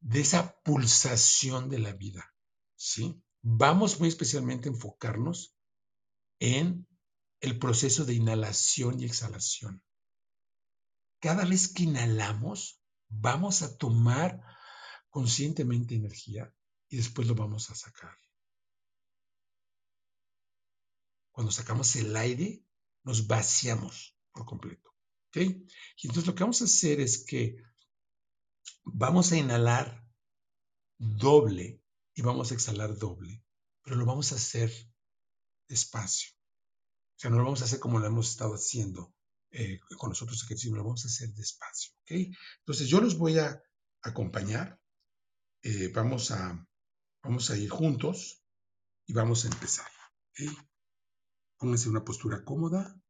de 0.00 0.20
esa 0.20 0.58
pulsación 0.62 1.68
de 1.68 1.78
la 1.78 1.92
vida, 1.92 2.34
¿sí? 2.74 3.22
vamos 3.42 4.00
muy 4.00 4.08
especialmente 4.08 4.68
a 4.68 4.72
enfocarnos 4.72 5.54
en 6.38 6.88
el 7.40 7.58
proceso 7.58 8.06
de 8.06 8.14
inhalación 8.14 8.98
y 8.98 9.04
exhalación. 9.04 9.82
Cada 11.20 11.44
vez 11.44 11.68
que 11.68 11.82
inhalamos, 11.82 12.80
vamos 13.08 13.60
a 13.60 13.76
tomar 13.76 14.40
conscientemente 15.10 15.94
energía 15.94 16.54
y 16.88 16.96
después 16.96 17.28
lo 17.28 17.34
vamos 17.34 17.70
a 17.70 17.74
sacar. 17.74 18.16
Cuando 21.32 21.52
sacamos 21.52 21.94
el 21.96 22.16
aire, 22.16 22.64
nos 23.04 23.26
vaciamos 23.26 24.16
por 24.32 24.46
completo. 24.46 24.96
Y 25.34 25.66
entonces 26.04 26.26
lo 26.26 26.34
que 26.34 26.44
vamos 26.44 26.62
a 26.62 26.64
hacer 26.64 26.98
es 26.98 27.26
que 27.26 27.56
vamos 28.86 29.32
a 29.32 29.36
inhalar 29.36 30.06
doble 30.98 31.82
y 32.14 32.22
vamos 32.22 32.50
a 32.50 32.54
exhalar 32.54 32.96
doble, 32.96 33.44
pero 33.82 33.96
lo 33.96 34.06
vamos 34.06 34.32
a 34.32 34.36
hacer 34.36 34.72
despacio. 35.68 36.32
O 37.16 37.18
sea, 37.18 37.30
no 37.30 37.38
lo 37.38 37.44
vamos 37.44 37.62
a 37.62 37.64
hacer 37.64 37.80
como 37.80 37.98
lo 37.98 38.06
hemos 38.06 38.30
estado 38.30 38.54
haciendo 38.54 39.14
eh, 39.50 39.80
con 39.98 40.10
los 40.10 40.22
otros 40.22 40.42
ejercicios, 40.44 40.76
lo 40.76 40.84
vamos 40.84 41.04
a 41.04 41.08
hacer 41.08 41.32
despacio. 41.34 41.92
¿ok? 42.02 42.36
Entonces 42.60 42.88
yo 42.88 43.00
los 43.00 43.18
voy 43.18 43.38
a 43.38 43.62
acompañar, 44.02 44.80
eh, 45.62 45.90
vamos, 45.94 46.30
a, 46.30 46.66
vamos 47.22 47.50
a 47.50 47.56
ir 47.56 47.68
juntos 47.68 48.44
y 49.06 49.12
vamos 49.12 49.44
a 49.44 49.48
empezar. 49.48 49.90
Pónganse 51.58 51.84
en 51.84 51.90
una 51.92 52.04
postura 52.04 52.44
cómoda. 52.44 53.00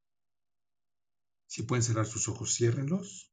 Si 1.49 1.65
pueden 1.65 1.83
cerrar 1.83 2.07
sus 2.07 2.29
ojos, 2.29 2.55
ciérrenlos. 2.55 3.33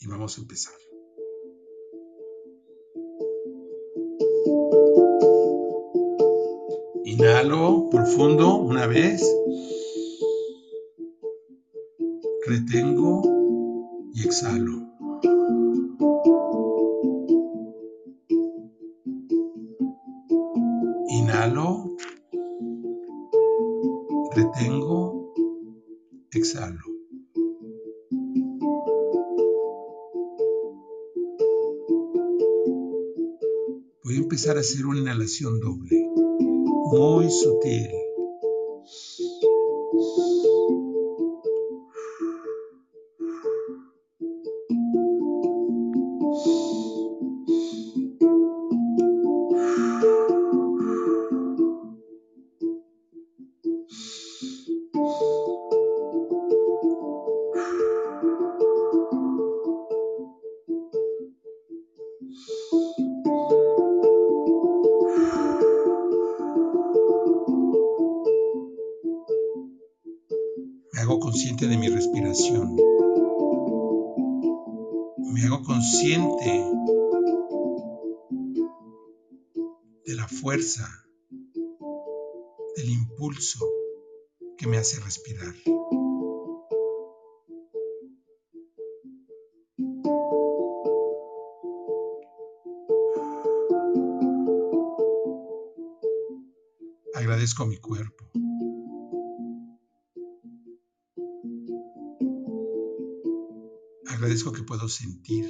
Y 0.00 0.06
vamos 0.06 0.36
a 0.36 0.40
empezar. 0.42 0.74
Inhalo 7.04 7.88
profundo 7.90 8.56
una 8.56 8.86
vez. 8.86 9.22
Retengo 12.46 13.22
y 14.12 14.26
exhalo. 14.26 14.95
Empezar 34.36 34.58
a 34.58 34.60
hacer 34.60 34.84
una 34.84 35.00
inhalación 35.00 35.58
doble 35.60 35.96
muy 36.92 37.30
sutil. 37.30 38.05
De 71.06 71.76
mi 71.78 71.88
respiración. 71.88 72.74
Me 75.32 75.42
hago 75.44 75.62
consciente 75.62 76.64
de 80.04 80.14
la 80.16 80.26
fuerza, 80.26 80.88
del 82.76 82.90
impulso 82.90 83.64
que 84.58 84.66
me 84.66 84.78
hace 84.78 84.98
respirar. 85.00 85.54
Agradezco 97.14 97.64
mi 97.64 97.76
cuerpo. 97.76 98.35
Que 104.52 104.62
puedo 104.62 104.88
sentir. 104.88 105.44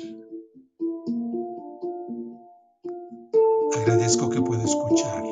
Agradezco 3.75 4.31
que 4.31 4.41
puedo 4.41 4.63
escuchar. 4.65 5.23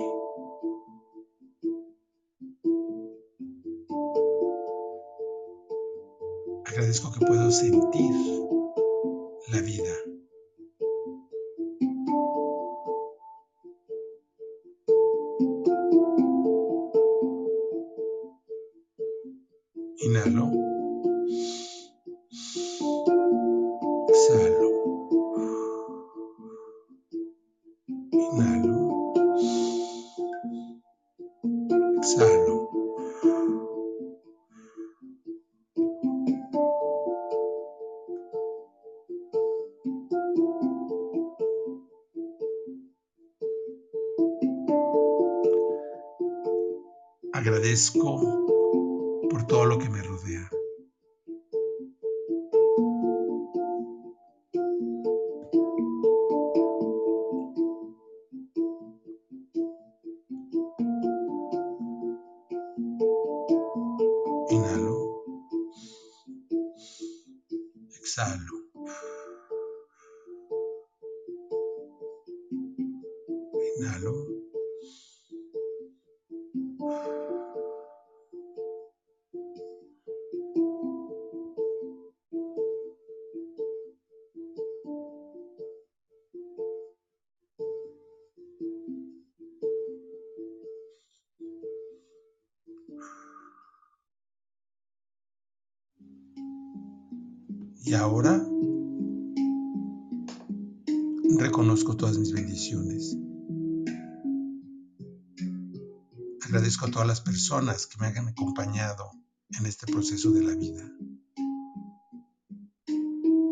Todas 106.94 107.08
las 107.08 107.20
personas 107.20 107.88
que 107.88 107.98
me 107.98 108.06
han 108.06 108.28
acompañado 108.28 109.10
en 109.58 109.66
este 109.66 109.84
proceso 109.84 110.30
de 110.30 110.44
la 110.44 110.54
vida. 110.54 110.88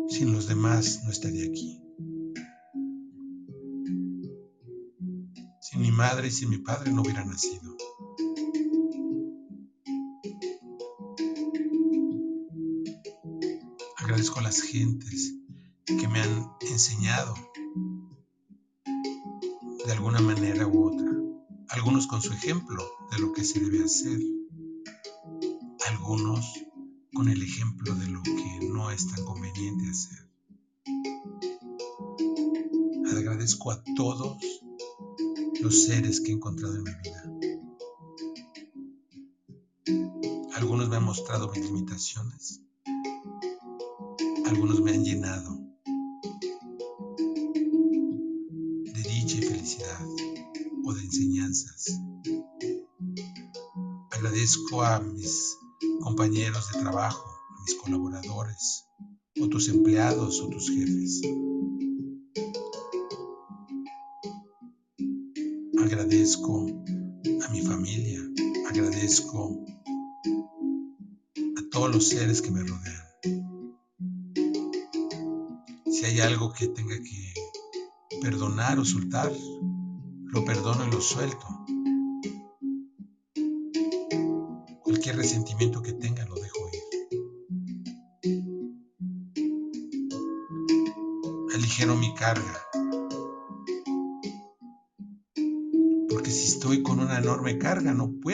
Sin 0.07 0.31
los 0.31 0.47
demás 0.47 1.01
no 1.03 1.11
estaría 1.11 1.43
aquí. 1.43 1.83
Sin 5.59 5.81
mi 5.81 5.91
madre 5.91 6.29
y 6.29 6.31
sin 6.31 6.51
mi 6.51 6.59
padre 6.59 6.93
no 6.93 7.01
hubiera 7.01 7.25
nacido. 7.25 7.75
Agradezco 13.97 14.39
a 14.39 14.43
las 14.43 14.61
gentes 14.61 15.33
que 15.85 16.07
me 16.07 16.21
han 16.21 16.49
enseñado 16.61 17.33
de 19.85 19.91
alguna 19.91 20.21
manera 20.21 20.65
u 20.65 20.93
otra. 20.93 21.11
Algunos 21.67 22.07
con 22.07 22.21
su 22.21 22.31
ejemplo 22.31 22.81
de 23.13 23.21
lo 23.21 23.31
que 23.31 23.43
se 23.43 23.59
debe 23.59 23.83
hacer. 23.83 24.19
Algunos 25.87 26.45
con 27.13 27.29
el 27.29 27.43
ejemplo 27.43 27.93
de 27.95 28.07
lo 28.07 28.23
que 28.23 28.59
no 28.67 28.89
es 28.89 29.07
tan 29.07 29.23
conveniente 29.23 29.89
hacer. 29.89 30.29
Agradezco 33.15 33.71
a 33.71 33.83
todos 33.95 34.37
los 35.61 35.83
seres 35.83 36.21
que 36.21 36.31
he 36.31 36.33
encontrado 36.33 36.75
en 36.75 36.83
mi 36.83 36.91
vida. 37.03 37.23
Algunos 40.55 40.89
me 40.89 40.95
han 40.95 41.03
mostrado 41.03 41.51
mis 41.51 41.63
limitaciones. 41.65 42.61
Algunos 44.45 44.81
me 44.81 44.91
han 44.91 45.03
llenado 45.03 45.62
Agradezco 54.43 54.83
a 54.83 54.99
mis 54.99 55.57
compañeros 56.01 56.69
de 56.73 56.81
trabajo, 56.81 57.23
a 57.57 57.61
mis 57.61 57.75
colaboradores, 57.75 58.83
o 59.41 59.47
tus 59.47 59.69
empleados 59.69 60.41
o 60.41 60.49
tus 60.49 60.69
jefes. 60.69 61.21
Agradezco 65.81 66.67
a 67.41 67.51
mi 67.53 67.61
familia, 67.61 68.19
agradezco 68.67 69.63
a 71.57 71.69
todos 71.71 71.95
los 71.95 72.09
seres 72.09 72.41
que 72.41 72.51
me 72.51 72.65
rodean. 72.65 73.05
Si 75.89 76.03
hay 76.03 76.19
algo 76.19 76.51
que 76.51 76.67
tenga 76.67 76.97
que 77.01 77.33
perdonar 78.19 78.77
o 78.77 78.83
soltar, 78.83 79.31
lo 80.33 80.43
perdono 80.43 80.85
y 80.85 80.91
lo 80.91 80.99
suelto. 80.99 81.52
Cualquier 85.03 85.21
resentimiento 85.21 85.81
que 85.81 85.91
tenga 85.91 86.23
lo 86.27 86.35
dejo 86.35 86.69
ir. 86.71 86.81
Aligero 91.53 91.97
mi 91.97 92.13
carga. 92.13 92.65
Porque 96.09 96.31
si 96.31 96.53
estoy 96.53 96.83
con 96.83 97.01
una 97.01 97.17
enorme 97.17 97.57
carga 97.57 97.93
no 97.93 98.13
puedo 98.21 98.32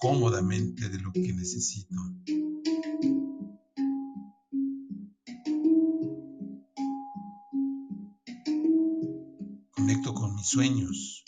cómodamente 0.00 0.88
de 0.88 0.98
lo 1.00 1.12
que 1.12 1.32
necesito. 1.32 1.96
Conecto 9.72 10.14
con 10.14 10.36
mis 10.36 10.46
sueños, 10.48 11.24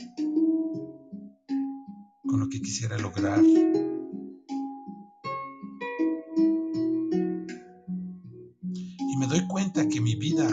con 2.27 2.41
lo 2.41 2.49
que 2.49 2.63
quisiera 2.63 2.97
lograr. 2.99 3.43
Y 8.99 9.17
me 9.19 9.27
doy 9.27 9.47
cuenta 9.49 9.89
que 9.89 10.01
mi 10.01 10.15
vida 10.15 10.49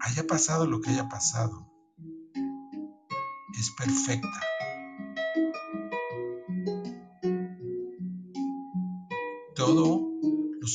haya 0.00 0.26
pasado 0.28 0.66
lo 0.66 0.80
que 0.80 0.90
haya 0.90 1.08
pasado, 1.08 1.68
es 3.58 3.70
perfecta. 3.76 4.51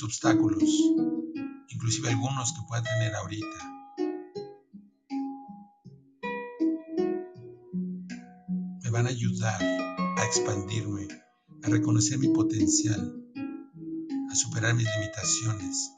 Obstáculos, 0.07 0.63
inclusive 1.67 2.07
algunos 2.07 2.53
que 2.53 2.61
pueda 2.65 2.81
tener 2.81 3.13
ahorita, 3.13 3.59
me 8.83 8.89
van 8.89 9.05
a 9.05 9.09
ayudar 9.09 9.61
a 9.61 10.25
expandirme, 10.25 11.09
a 11.61 11.67
reconocer 11.67 12.17
mi 12.19 12.29
potencial, 12.29 13.21
a 14.31 14.35
superar 14.35 14.75
mis 14.75 14.87
limitaciones. 14.95 15.91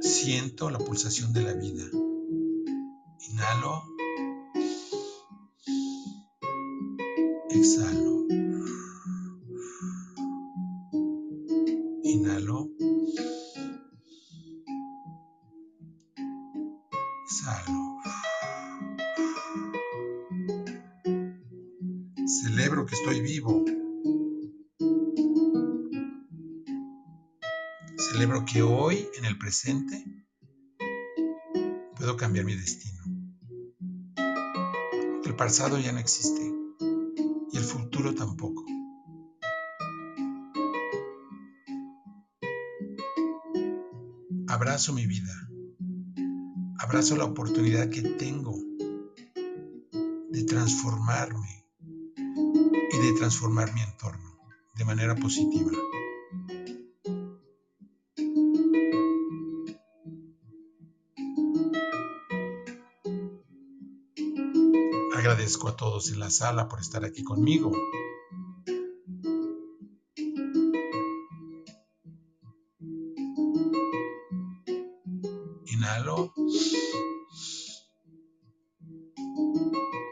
Siento 0.00 0.70
la 0.70 0.78
pulsación 0.78 1.34
de 1.34 1.42
la 1.42 1.52
vida. 1.52 1.84
Inhalo. 3.28 3.83
Pasado 35.54 35.78
ya 35.78 35.92
no 35.92 36.00
existe 36.00 36.52
y 37.52 37.56
el 37.56 37.62
futuro 37.62 38.12
tampoco. 38.12 38.64
Abrazo 44.48 44.92
mi 44.94 45.06
vida. 45.06 45.32
Abrazo 46.80 47.16
la 47.16 47.26
oportunidad 47.26 47.88
que 47.88 48.02
tengo 48.02 48.56
de 50.30 50.42
transformarme 50.42 51.64
y 52.16 52.98
de 52.98 53.12
transformar 53.16 53.72
mi 53.74 53.82
entorno 53.82 54.36
de 54.74 54.84
manera 54.84 55.14
positiva. 55.14 55.70
Agradezco 65.44 65.68
a 65.68 65.76
todos 65.76 66.10
en 66.10 66.20
la 66.20 66.30
sala 66.30 66.68
por 66.68 66.80
estar 66.80 67.04
aquí 67.04 67.22
conmigo. 67.22 67.70
Inhalo. 75.66 76.32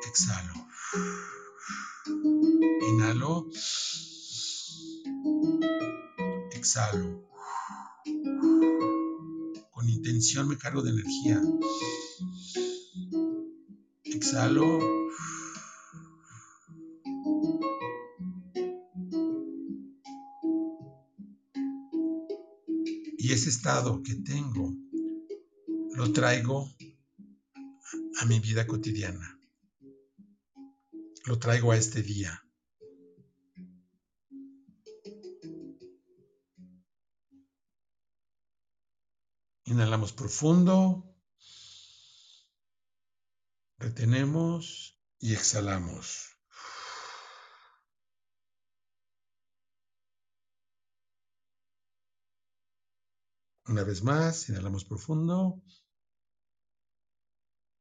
Exhalo. 0.06 0.52
Inhalo. 2.90 3.46
Exhalo. 6.50 7.26
Con 9.70 9.88
intención 9.88 10.46
me 10.46 10.58
cargo 10.58 10.82
de 10.82 10.90
energía. 10.90 11.40
Exhalo. 14.04 15.01
Que 23.72 24.16
tengo 24.16 24.70
lo 25.94 26.12
traigo 26.12 26.70
a 28.20 28.26
mi 28.26 28.38
vida 28.38 28.66
cotidiana. 28.66 29.38
Lo 31.24 31.38
traigo 31.38 31.72
a 31.72 31.78
este 31.78 32.02
día. 32.02 32.44
Inhalamos 39.64 40.12
profundo. 40.12 41.16
Retenemos 43.78 44.98
y 45.18 45.32
exhalamos. 45.32 46.31
Una 53.72 53.84
vez 53.84 54.02
más, 54.02 54.50
inhalamos 54.50 54.84
profundo. 54.84 55.62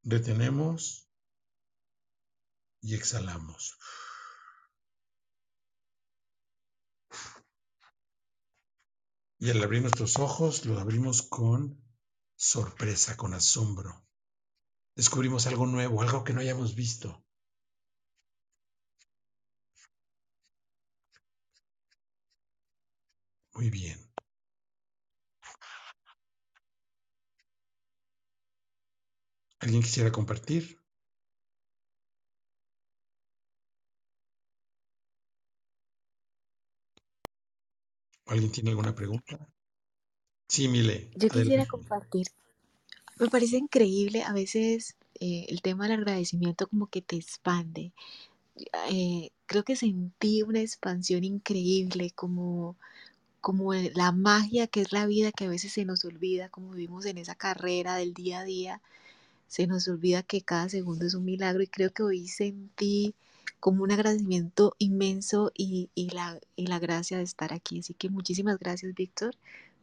Retenemos 0.04 1.06
y 2.80 2.94
exhalamos. 2.94 3.76
Y 9.38 9.50
al 9.50 9.62
abrir 9.62 9.82
nuestros 9.82 10.18
ojos, 10.18 10.64
lo 10.64 10.78
abrimos 10.78 11.20
con 11.20 11.78
sorpresa, 12.36 13.18
con 13.18 13.34
asombro. 13.34 14.02
Descubrimos 14.96 15.46
algo 15.46 15.66
nuevo, 15.66 16.00
algo 16.00 16.24
que 16.24 16.32
no 16.32 16.40
hayamos 16.40 16.74
visto. 16.74 17.22
Muy 23.52 23.68
bien. 23.68 24.11
¿Alguien 29.62 29.80
quisiera 29.80 30.10
compartir? 30.10 30.76
¿Alguien 38.26 38.50
tiene 38.50 38.70
alguna 38.70 38.92
pregunta? 38.92 39.38
Sí, 40.48 40.66
Mile. 40.66 41.10
Yo 41.14 41.28
quisiera 41.28 41.64
compartir. 41.66 42.26
Me 43.20 43.28
parece 43.28 43.56
increíble 43.56 44.24
a 44.24 44.32
veces 44.32 44.96
eh, 45.20 45.46
el 45.48 45.62
tema 45.62 45.84
del 45.86 46.00
agradecimiento 46.00 46.66
como 46.66 46.88
que 46.88 47.00
te 47.00 47.14
expande. 47.14 47.92
Eh, 48.90 49.30
creo 49.46 49.62
que 49.62 49.76
sentí 49.76 50.42
una 50.42 50.60
expansión 50.60 51.22
increíble, 51.22 52.10
como, 52.16 52.76
como 53.40 53.74
la 53.74 54.10
magia 54.10 54.66
que 54.66 54.80
es 54.80 54.90
la 54.90 55.06
vida 55.06 55.30
que 55.30 55.44
a 55.44 55.50
veces 55.50 55.72
se 55.72 55.84
nos 55.84 56.04
olvida, 56.04 56.48
como 56.48 56.72
vivimos 56.72 57.06
en 57.06 57.18
esa 57.18 57.36
carrera 57.36 57.94
del 57.94 58.12
día 58.12 58.40
a 58.40 58.44
día, 58.44 58.82
se 59.52 59.66
nos 59.66 59.86
olvida 59.86 60.22
que 60.22 60.40
cada 60.40 60.70
segundo 60.70 61.04
es 61.04 61.12
un 61.12 61.26
milagro 61.26 61.62
y 61.62 61.66
creo 61.66 61.92
que 61.92 62.02
hoy 62.02 62.26
sentí 62.26 63.14
como 63.60 63.82
un 63.82 63.92
agradecimiento 63.92 64.74
inmenso 64.78 65.52
y, 65.54 65.90
y 65.94 66.08
la, 66.08 66.40
y 66.56 66.68
la 66.68 66.78
gracia 66.78 67.18
de 67.18 67.24
estar 67.24 67.52
aquí. 67.52 67.80
Así 67.80 67.92
que 67.92 68.08
muchísimas 68.08 68.58
gracias, 68.58 68.94
Víctor. 68.94 69.36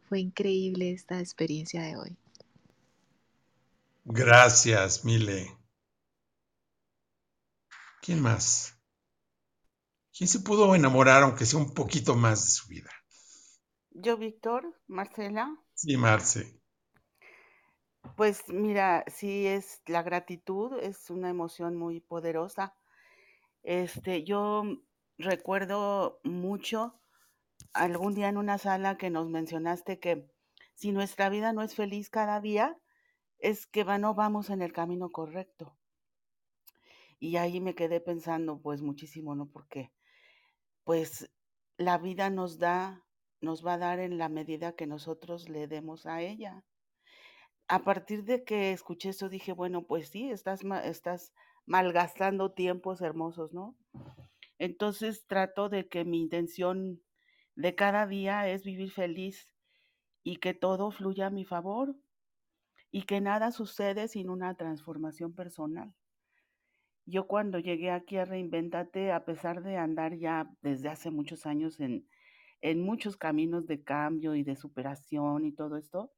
Fue 0.08 0.18
increíble 0.18 0.90
esta 0.90 1.20
experiencia 1.20 1.82
de 1.82 1.96
hoy. 1.96 2.16
Gracias, 4.06 5.04
Mile. 5.04 5.56
¿Quién 8.02 8.20
más? 8.20 8.74
¿Quién 10.12 10.26
se 10.26 10.40
pudo 10.40 10.74
enamorar, 10.74 11.22
aunque 11.22 11.46
sea 11.46 11.60
un 11.60 11.74
poquito 11.74 12.16
más 12.16 12.42
de 12.44 12.50
su 12.50 12.66
vida? 12.66 12.90
Yo, 13.92 14.16
Víctor, 14.16 14.74
Marcela, 14.88 15.56
Sí, 15.74 15.96
Marce. 15.96 16.59
Pues 18.16 18.44
mira, 18.48 19.04
sí 19.08 19.46
es 19.46 19.82
la 19.86 20.02
gratitud, 20.02 20.78
es 20.80 21.10
una 21.10 21.30
emoción 21.30 21.76
muy 21.76 22.00
poderosa. 22.00 22.76
Este, 23.62 24.24
yo 24.24 24.64
recuerdo 25.18 26.20
mucho 26.24 27.00
algún 27.74 28.14
día 28.14 28.28
en 28.28 28.38
una 28.38 28.58
sala 28.58 28.98
que 28.98 29.10
nos 29.10 29.28
mencionaste 29.30 30.00
que 30.00 30.30
si 30.74 30.92
nuestra 30.92 31.30
vida 31.30 31.52
no 31.52 31.62
es 31.62 31.74
feliz 31.76 32.10
cada 32.10 32.40
día, 32.40 32.78
es 33.38 33.66
que 33.66 33.84
va- 33.84 33.98
no 33.98 34.14
vamos 34.14 34.50
en 34.50 34.62
el 34.62 34.72
camino 34.72 35.10
correcto. 35.10 35.76
Y 37.20 37.36
ahí 37.36 37.60
me 37.60 37.76
quedé 37.76 38.00
pensando 38.00 38.60
pues 38.60 38.82
muchísimo, 38.82 39.36
¿no? 39.36 39.46
Porque 39.46 39.92
pues 40.84 41.30
la 41.78 41.98
vida 41.98 42.30
nos 42.30 42.58
da, 42.58 43.04
nos 43.40 43.66
va 43.66 43.74
a 43.74 43.78
dar 43.78 44.00
en 44.00 44.18
la 44.18 44.28
medida 44.28 44.76
que 44.76 44.86
nosotros 44.86 45.48
le 45.48 45.68
demos 45.68 46.06
a 46.06 46.22
ella. 46.22 46.64
A 47.70 47.84
partir 47.84 48.24
de 48.24 48.42
que 48.42 48.72
escuché 48.72 49.10
eso 49.10 49.28
dije, 49.28 49.52
bueno, 49.52 49.86
pues 49.86 50.08
sí, 50.08 50.28
estás, 50.28 50.62
estás 50.82 51.32
malgastando 51.66 52.50
tiempos 52.50 53.00
hermosos, 53.00 53.52
¿no? 53.52 53.76
Entonces 54.58 55.24
trato 55.28 55.68
de 55.68 55.88
que 55.88 56.04
mi 56.04 56.20
intención 56.20 57.00
de 57.54 57.76
cada 57.76 58.08
día 58.08 58.48
es 58.48 58.64
vivir 58.64 58.90
feliz 58.90 59.54
y 60.24 60.38
que 60.38 60.52
todo 60.52 60.90
fluya 60.90 61.28
a 61.28 61.30
mi 61.30 61.44
favor 61.44 61.94
y 62.90 63.02
que 63.02 63.20
nada 63.20 63.52
sucede 63.52 64.08
sin 64.08 64.30
una 64.30 64.56
transformación 64.56 65.32
personal. 65.32 65.94
Yo 67.06 67.28
cuando 67.28 67.60
llegué 67.60 67.92
aquí 67.92 68.16
a 68.16 68.24
Reinventate, 68.24 69.12
a 69.12 69.24
pesar 69.24 69.62
de 69.62 69.76
andar 69.76 70.16
ya 70.16 70.50
desde 70.60 70.88
hace 70.88 71.12
muchos 71.12 71.46
años 71.46 71.78
en, 71.78 72.08
en 72.62 72.82
muchos 72.82 73.16
caminos 73.16 73.68
de 73.68 73.84
cambio 73.84 74.34
y 74.34 74.42
de 74.42 74.56
superación 74.56 75.44
y 75.44 75.52
todo 75.52 75.76
esto, 75.76 76.10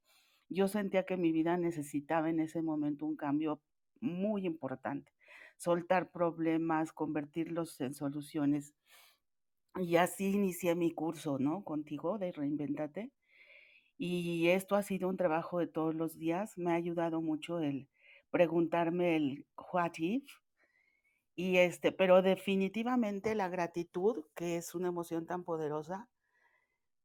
yo 0.53 0.67
sentía 0.67 1.05
que 1.05 1.17
mi 1.17 1.31
vida 1.31 1.57
necesitaba 1.57 2.29
en 2.29 2.39
ese 2.39 2.61
momento 2.61 3.05
un 3.05 3.15
cambio 3.15 3.61
muy 3.99 4.45
importante. 4.45 5.11
Soltar 5.57 6.11
problemas, 6.11 6.91
convertirlos 6.91 7.79
en 7.81 7.93
soluciones. 7.93 8.73
Y 9.75 9.95
así 9.95 10.31
inicié 10.31 10.75
mi 10.75 10.91
curso, 10.91 11.39
¿no? 11.39 11.63
Contigo 11.63 12.17
de 12.17 12.31
Reinventate. 12.31 13.11
Y 13.97 14.49
esto 14.49 14.75
ha 14.75 14.83
sido 14.83 15.09
un 15.09 15.17
trabajo 15.17 15.59
de 15.59 15.67
todos 15.67 15.95
los 15.95 16.17
días. 16.17 16.57
Me 16.57 16.71
ha 16.71 16.75
ayudado 16.75 17.21
mucho 17.21 17.59
el 17.59 17.87
preguntarme 18.29 19.15
el 19.15 19.45
what 19.71 19.93
if. 19.97 20.25
Y 21.35 21.57
este, 21.57 21.91
pero 21.91 22.21
definitivamente 22.21 23.33
la 23.33 23.49
gratitud, 23.49 24.25
que 24.35 24.57
es 24.57 24.75
una 24.75 24.89
emoción 24.89 25.25
tan 25.25 25.43
poderosa, 25.43 26.07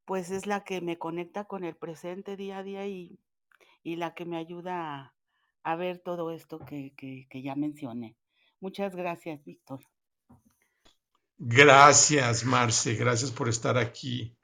pues 0.04 0.30
es 0.30 0.46
la 0.46 0.64
que 0.64 0.80
me 0.80 0.98
conecta 0.98 1.44
con 1.44 1.64
el 1.64 1.76
presente 1.76 2.36
día 2.36 2.58
a 2.58 2.62
día 2.62 2.86
y, 2.86 3.18
y 3.82 3.96
la 3.96 4.14
que 4.14 4.24
me 4.24 4.36
ayuda 4.36 5.14
a, 5.62 5.76
ver 5.76 5.98
todo 5.98 6.30
esto 6.30 6.58
que, 6.58 6.94
que, 6.96 7.26
que 7.30 7.42
ya 7.42 7.54
mencioné. 7.54 8.16
Muchas 8.60 8.94
gracias, 8.94 9.44
Víctor. 9.44 9.80
Gracias, 11.36 12.44
Marce, 12.44 12.94
gracias 12.94 13.30
por 13.30 13.48
estar 13.48 13.78
aquí. 13.78 14.36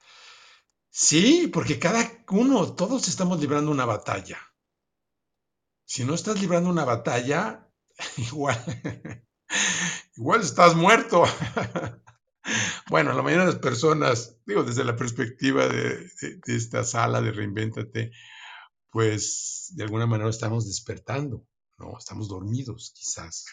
Sí, 0.91 1.51
porque 1.53 1.81
cada 1.81 2.09
uno, 2.31 2.73
todos 2.75 3.09
estamos 3.09 3.41
librando 3.41 3.73
una 3.73 3.85
batalla. 3.85 4.39
Si 5.85 6.05
no 6.05 6.15
estás 6.15 6.41
librando 6.41 6.71
una 6.71 6.85
batalla, 6.85 7.69
igual, 8.17 8.57
igual 10.17 10.41
estás 10.41 10.75
muerto. 10.75 11.25
Bueno, 12.91 13.15
la 13.15 13.23
mayoría 13.23 13.47
de 13.47 13.53
las 13.53 13.61
personas, 13.61 14.37
digo, 14.45 14.63
desde 14.63 14.85
la 14.85 14.97
perspectiva 14.97 15.67
de, 15.67 16.11
de, 16.21 16.41
de 16.45 16.57
esta 16.57 16.85
sala 16.85 17.23
de 17.23 17.33
Reinvéntate, 17.33 18.13
pues 18.95 19.73
de 19.75 19.83
alguna 19.83 20.07
manera 20.07 20.31
estamos 20.31 20.69
despertando, 20.69 21.45
¿no? 21.79 21.99
Estamos 21.99 22.29
dormidos, 22.29 22.93
quizás. 22.95 23.45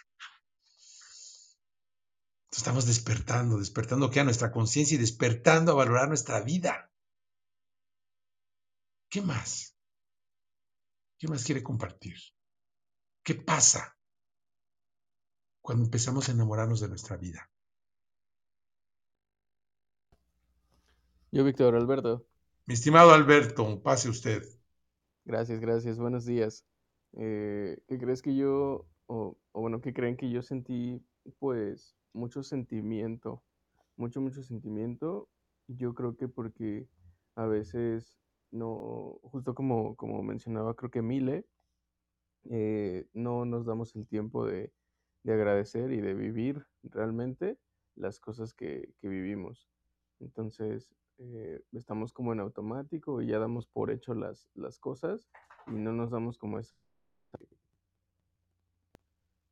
Estamos 2.51 2.85
despertando, 2.85 3.57
despertando 3.57 4.11
que 4.11 4.19
a 4.19 4.23
nuestra 4.23 4.51
conciencia 4.51 4.93
y 4.93 4.99
despertando 4.99 5.71
a 5.71 5.75
valorar 5.75 6.09
nuestra 6.09 6.41
vida. 6.41 6.91
¿Qué 9.09 9.23
más? 9.23 9.75
¿Qué 11.17 11.27
más 11.27 11.43
quiere 11.43 11.63
compartir? 11.63 12.17
¿Qué 13.23 13.33
pasa 13.33 13.97
cuando 15.59 15.85
empezamos 15.85 16.29
a 16.29 16.33
enamorarnos 16.33 16.81
de 16.81 16.87
nuestra 16.87 17.17
vida? 17.17 17.49
Yo, 21.31 21.43
Víctor 21.43 21.73
Alberto. 21.73 22.27
Mi 22.67 22.75
estimado 22.75 23.11
Alberto, 23.11 23.81
pase 23.81 24.07
usted. 24.07 24.60
Gracias, 25.25 25.59
gracias. 25.59 25.99
Buenos 25.99 26.25
días. 26.25 26.65
Eh, 27.13 27.77
¿Qué 27.87 27.99
crees 27.99 28.21
que 28.23 28.35
yo, 28.35 28.87
o, 29.05 29.37
bueno, 29.53 29.79
qué 29.79 29.93
creen 29.93 30.17
que 30.17 30.31
yo 30.31 30.41
sentí, 30.41 31.05
pues, 31.39 31.95
mucho 32.13 32.41
sentimiento, 32.43 33.43
mucho, 33.97 34.19
mucho 34.19 34.41
sentimiento. 34.41 35.29
Yo 35.67 35.93
creo 35.93 36.17
que 36.17 36.27
porque 36.27 36.87
a 37.35 37.45
veces 37.45 38.17
no, 38.49 39.19
justo 39.23 39.53
como, 39.53 39.95
como 39.95 40.23
mencionaba, 40.23 40.73
creo 40.75 40.89
que 40.89 41.03
Mile, 41.03 41.45
eh, 42.49 43.05
no 43.13 43.45
nos 43.45 43.65
damos 43.65 43.95
el 43.95 44.07
tiempo 44.07 44.45
de, 44.47 44.73
de, 45.23 45.33
agradecer 45.33 45.91
y 45.91 46.01
de 46.01 46.15
vivir 46.15 46.65
realmente 46.83 47.59
las 47.95 48.19
cosas 48.19 48.53
que, 48.55 48.93
que 48.99 49.07
vivimos. 49.07 49.69
Entonces, 50.19 50.89
eh, 51.23 51.61
estamos 51.73 52.13
como 52.13 52.33
en 52.33 52.39
automático 52.39 53.21
y 53.21 53.27
ya 53.27 53.39
damos 53.39 53.67
por 53.67 53.91
hecho 53.91 54.13
las, 54.15 54.49
las 54.55 54.79
cosas 54.79 55.29
y 55.67 55.71
no 55.71 55.93
nos 55.93 56.09
damos 56.09 56.37
como 56.37 56.57
esa 56.57 56.75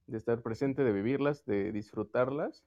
de 0.09 0.17
estar 0.17 0.41
presente, 0.41 0.83
de 0.83 0.91
vivirlas, 0.91 1.45
de 1.45 1.71
disfrutarlas. 1.71 2.65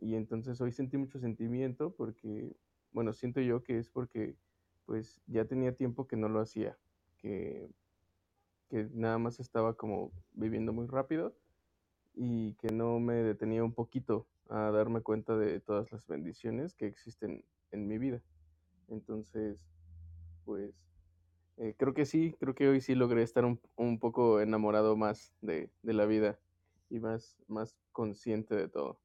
Y 0.00 0.14
entonces 0.14 0.60
hoy 0.60 0.72
sentí 0.72 0.98
mucho 0.98 1.18
sentimiento 1.18 1.94
porque, 1.94 2.54
bueno, 2.92 3.12
siento 3.12 3.40
yo 3.40 3.62
que 3.62 3.78
es 3.78 3.88
porque 3.88 4.36
pues 4.84 5.20
ya 5.26 5.46
tenía 5.46 5.74
tiempo 5.74 6.06
que 6.06 6.16
no 6.16 6.28
lo 6.28 6.40
hacía, 6.40 6.76
que, 7.16 7.70
que 8.68 8.88
nada 8.92 9.18
más 9.18 9.40
estaba 9.40 9.74
como 9.74 10.12
viviendo 10.34 10.72
muy 10.72 10.86
rápido 10.86 11.34
y 12.14 12.54
que 12.54 12.68
no 12.68 13.00
me 13.00 13.14
detenía 13.14 13.64
un 13.64 13.72
poquito 13.72 14.26
a 14.48 14.70
darme 14.70 15.00
cuenta 15.00 15.36
de 15.36 15.60
todas 15.60 15.90
las 15.90 16.06
bendiciones 16.06 16.74
que 16.74 16.86
existen 16.86 17.42
en 17.76 17.86
mi 17.86 17.98
vida. 17.98 18.20
Entonces, 18.88 19.58
pues 20.44 20.74
eh, 21.58 21.74
creo 21.78 21.94
que 21.94 22.06
sí, 22.06 22.34
creo 22.38 22.54
que 22.54 22.68
hoy 22.68 22.80
sí 22.80 22.94
logré 22.94 23.22
estar 23.22 23.44
un, 23.44 23.98
poco 23.98 24.40
enamorado 24.40 24.96
más 24.96 25.32
de, 25.40 25.70
de 25.82 25.92
la 25.92 26.06
vida 26.06 26.38
y 26.90 26.98
más, 27.00 27.36
más 27.48 27.76
consciente 27.92 28.54
de 28.54 28.68
todo. 28.68 29.00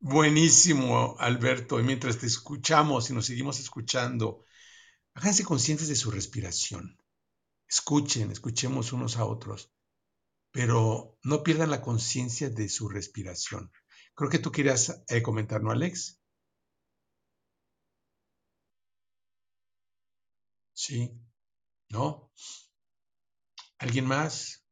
Buenísimo, 0.00 1.16
Alberto. 1.18 1.80
Y 1.80 1.82
mientras 1.82 2.18
te 2.18 2.26
escuchamos 2.26 3.10
y 3.10 3.14
nos 3.14 3.26
seguimos 3.26 3.60
escuchando, 3.60 4.44
háganse 5.14 5.44
conscientes 5.44 5.88
de 5.88 5.96
su 5.96 6.10
respiración. 6.10 6.98
Escuchen, 7.68 8.30
escuchemos 8.30 8.92
unos 8.92 9.16
a 9.16 9.24
otros, 9.24 9.72
pero 10.52 11.18
no 11.24 11.42
pierdan 11.42 11.70
la 11.70 11.82
conciencia 11.82 12.50
de 12.50 12.68
su 12.68 12.88
respiración. 12.88 13.72
Creo 14.14 14.30
que 14.30 14.38
tú 14.38 14.52
querías 14.52 15.02
eh, 15.08 15.22
comentar, 15.22 15.62
¿no, 15.62 15.70
Alex? 15.70 16.20
Sí. 20.76 21.10
¿No? 21.88 22.30
¿Alguien 23.78 24.04
más? 24.04 24.62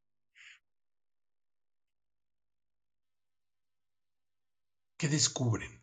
¿Qué 4.98 5.08
descubren? 5.08 5.82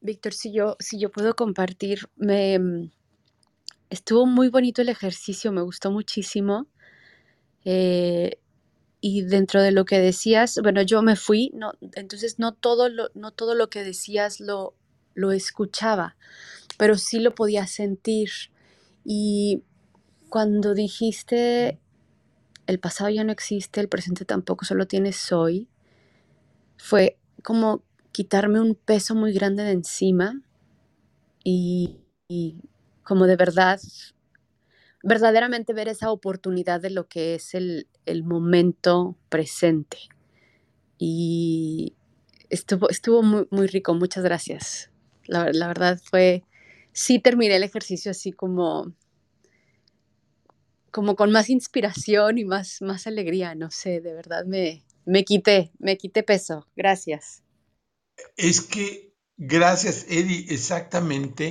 Víctor, 0.00 0.34
si 0.34 0.52
yo, 0.52 0.76
si 0.78 1.00
yo 1.00 1.10
puedo 1.10 1.34
compartir, 1.34 2.08
me 2.14 2.90
estuvo 3.90 4.26
muy 4.26 4.48
bonito 4.50 4.82
el 4.82 4.88
ejercicio, 4.90 5.50
me 5.50 5.62
gustó 5.62 5.90
muchísimo. 5.90 6.66
Eh, 7.64 8.38
y 9.06 9.20
dentro 9.20 9.60
de 9.60 9.70
lo 9.70 9.84
que 9.84 9.98
decías, 9.98 10.58
bueno, 10.62 10.80
yo 10.80 11.02
me 11.02 11.14
fui, 11.14 11.50
no, 11.52 11.74
entonces 11.92 12.38
no 12.38 12.54
todo 12.54 12.88
lo, 12.88 13.10
no 13.12 13.32
todo 13.32 13.54
lo 13.54 13.68
que 13.68 13.84
decías 13.84 14.40
lo, 14.40 14.74
lo 15.12 15.30
escuchaba, 15.30 16.16
pero 16.78 16.96
sí 16.96 17.20
lo 17.20 17.34
podía 17.34 17.66
sentir. 17.66 18.30
Y 19.04 19.62
cuando 20.30 20.72
dijiste, 20.72 21.78
el 22.66 22.80
pasado 22.80 23.10
ya 23.10 23.24
no 23.24 23.32
existe, 23.32 23.82
el 23.82 23.90
presente 23.90 24.24
tampoco, 24.24 24.64
solo 24.64 24.86
tienes 24.86 25.32
hoy, 25.32 25.68
fue 26.78 27.18
como 27.42 27.84
quitarme 28.10 28.58
un 28.58 28.74
peso 28.74 29.14
muy 29.14 29.34
grande 29.34 29.64
de 29.64 29.72
encima 29.72 30.40
y, 31.44 31.98
y 32.26 32.56
como 33.02 33.26
de 33.26 33.36
verdad, 33.36 33.82
verdaderamente 35.02 35.74
ver 35.74 35.88
esa 35.88 36.10
oportunidad 36.10 36.80
de 36.80 36.88
lo 36.88 37.06
que 37.06 37.34
es 37.34 37.52
el, 37.54 37.86
el 38.06 38.24
momento 38.24 39.16
presente. 39.28 39.98
Y 40.98 41.94
estuvo, 42.50 42.88
estuvo 42.88 43.22
muy, 43.22 43.46
muy 43.50 43.66
rico, 43.66 43.94
muchas 43.94 44.24
gracias. 44.24 44.90
La, 45.26 45.44
verdad 45.44 46.00
fue, 46.02 46.44
sí 46.92 47.18
terminé 47.18 47.56
el 47.56 47.62
ejercicio 47.62 48.10
así 48.10 48.32
como, 48.32 48.92
como 50.90 51.16
con 51.16 51.30
más 51.30 51.50
inspiración 51.50 52.38
y 52.38 52.44
más, 52.44 52.82
más 52.82 53.06
alegría, 53.06 53.54
no 53.54 53.70
sé, 53.70 54.00
de 54.00 54.14
verdad 54.14 54.44
me, 54.44 54.84
me 55.04 55.24
quité, 55.24 55.72
me 55.78 55.96
quité 55.96 56.22
peso. 56.22 56.66
Gracias. 56.76 57.42
Es 58.36 58.60
que, 58.60 59.14
gracias, 59.36 60.06
Eddie, 60.08 60.46
exactamente. 60.50 61.50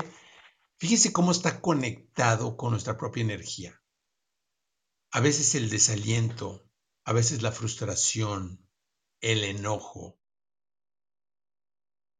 Fíjese 0.78 1.12
cómo 1.12 1.32
está 1.32 1.62
conectado 1.62 2.58
con 2.58 2.72
nuestra 2.72 2.98
propia 2.98 3.22
energía. 3.22 3.83
A 5.16 5.22
veces 5.22 5.54
el 5.54 5.70
desaliento, 5.70 6.68
a 7.04 7.14
veces 7.14 7.44
la 7.44 7.52
frustración, 7.52 8.68
el 9.22 9.44
enojo 9.44 10.20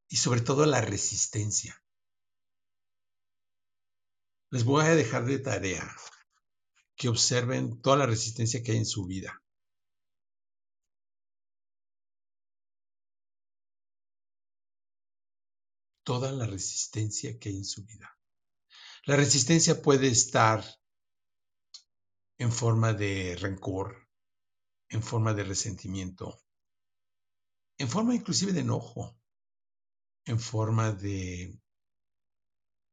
y 0.08 0.18
sobre 0.18 0.42
todo 0.42 0.68
la 0.68 0.80
resistencia. 0.80 1.84
Les 4.52 4.64
voy 4.64 4.86
a 4.86 4.94
dejar 4.94 5.26
de 5.26 5.40
tarea 5.40 5.92
que 6.96 7.10
observen 7.10 7.82
toda 7.82 7.98
la 7.98 8.06
resistencia 8.06 8.62
que 8.62 8.74
hay 8.74 8.78
en 8.78 8.86
su 8.86 9.08
vida. 9.08 9.42
Toda 16.04 16.32
la 16.32 16.46
resistencia 16.46 17.40
que 17.40 17.50
hay 17.50 17.58
en 17.58 17.66
su 17.66 17.84
vida. 17.86 18.20
La 19.06 19.16
resistencia 19.16 19.82
puede 19.82 20.10
estar 20.10 20.64
en 22.44 22.52
forma 22.52 22.92
de 22.92 23.38
rencor, 23.40 24.10
en 24.90 25.02
forma 25.02 25.34
de 25.34 25.46
resentimiento, 25.46 26.44
en 27.78 27.88
forma 27.88 28.16
inclusive 28.16 28.52
de 28.52 28.60
enojo, 28.60 29.18
en 30.26 30.38
forma 30.42 30.92
de 30.92 31.58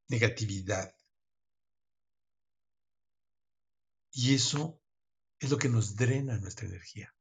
negatividad. 0.09 0.95
Y 4.13 4.37
eso 4.37 4.81
es 5.41 5.51
lo 5.51 5.59
que 5.59 5.69
nos 5.69 5.97
drena 5.97 6.39
nuestra 6.39 6.69
energía. 6.69 7.13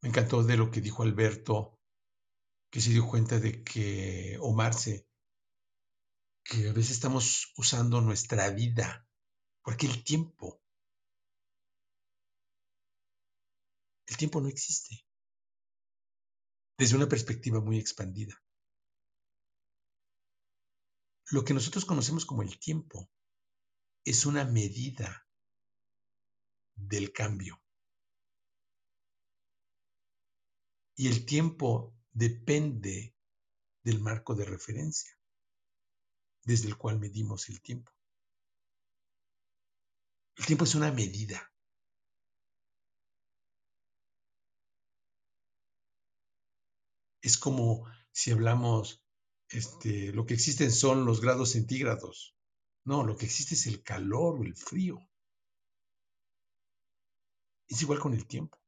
Me 0.00 0.10
encantó 0.10 0.44
de 0.44 0.56
lo 0.56 0.70
que 0.70 0.80
dijo 0.80 1.02
Alberto, 1.02 1.80
que 2.70 2.80
se 2.80 2.90
dio 2.90 3.08
cuenta 3.08 3.40
de 3.40 3.64
que 3.64 4.38
Omar 4.40 4.74
se, 4.74 5.08
que 6.44 6.68
a 6.68 6.72
veces 6.72 6.92
estamos 6.92 7.52
usando 7.56 8.00
nuestra 8.00 8.50
vida, 8.50 9.07
porque 9.68 9.86
el 9.86 10.02
tiempo, 10.02 10.62
el 14.06 14.16
tiempo 14.16 14.40
no 14.40 14.48
existe, 14.48 15.04
desde 16.78 16.96
una 16.96 17.06
perspectiva 17.06 17.60
muy 17.60 17.78
expandida. 17.78 18.42
Lo 21.32 21.44
que 21.44 21.52
nosotros 21.52 21.84
conocemos 21.84 22.24
como 22.24 22.40
el 22.40 22.58
tiempo 22.58 23.10
es 24.06 24.24
una 24.24 24.46
medida 24.46 25.28
del 26.74 27.12
cambio. 27.12 27.60
Y 30.96 31.08
el 31.08 31.26
tiempo 31.26 31.94
depende 32.10 33.14
del 33.82 34.00
marco 34.00 34.34
de 34.34 34.46
referencia 34.46 35.14
desde 36.44 36.68
el 36.68 36.78
cual 36.78 36.98
medimos 36.98 37.50
el 37.50 37.60
tiempo. 37.60 37.97
El 40.38 40.46
tiempo 40.46 40.64
es 40.64 40.74
una 40.76 40.92
medida. 40.92 41.52
Es 47.20 47.36
como 47.36 47.84
si 48.12 48.30
hablamos, 48.30 49.02
este, 49.48 50.12
lo 50.12 50.24
que 50.24 50.34
existen 50.34 50.70
son 50.70 51.04
los 51.04 51.20
grados 51.20 51.50
centígrados. 51.50 52.36
No, 52.84 53.04
lo 53.04 53.16
que 53.16 53.26
existe 53.26 53.54
es 53.54 53.66
el 53.66 53.82
calor 53.82 54.38
o 54.38 54.44
el 54.44 54.56
frío. 54.56 54.98
Es 57.66 57.82
igual 57.82 57.98
con 57.98 58.14
el 58.14 58.26
tiempo. 58.26 58.58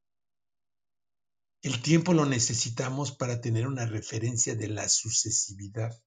El 1.63 1.81
tiempo 1.83 2.13
lo 2.15 2.27
necesitamos 2.27 3.13
para 3.13 3.41
tener 3.41 3.67
una 3.67 3.87
referencia 3.87 4.57
de 4.57 4.69
la 4.69 4.89
sucesividad, 4.89 6.03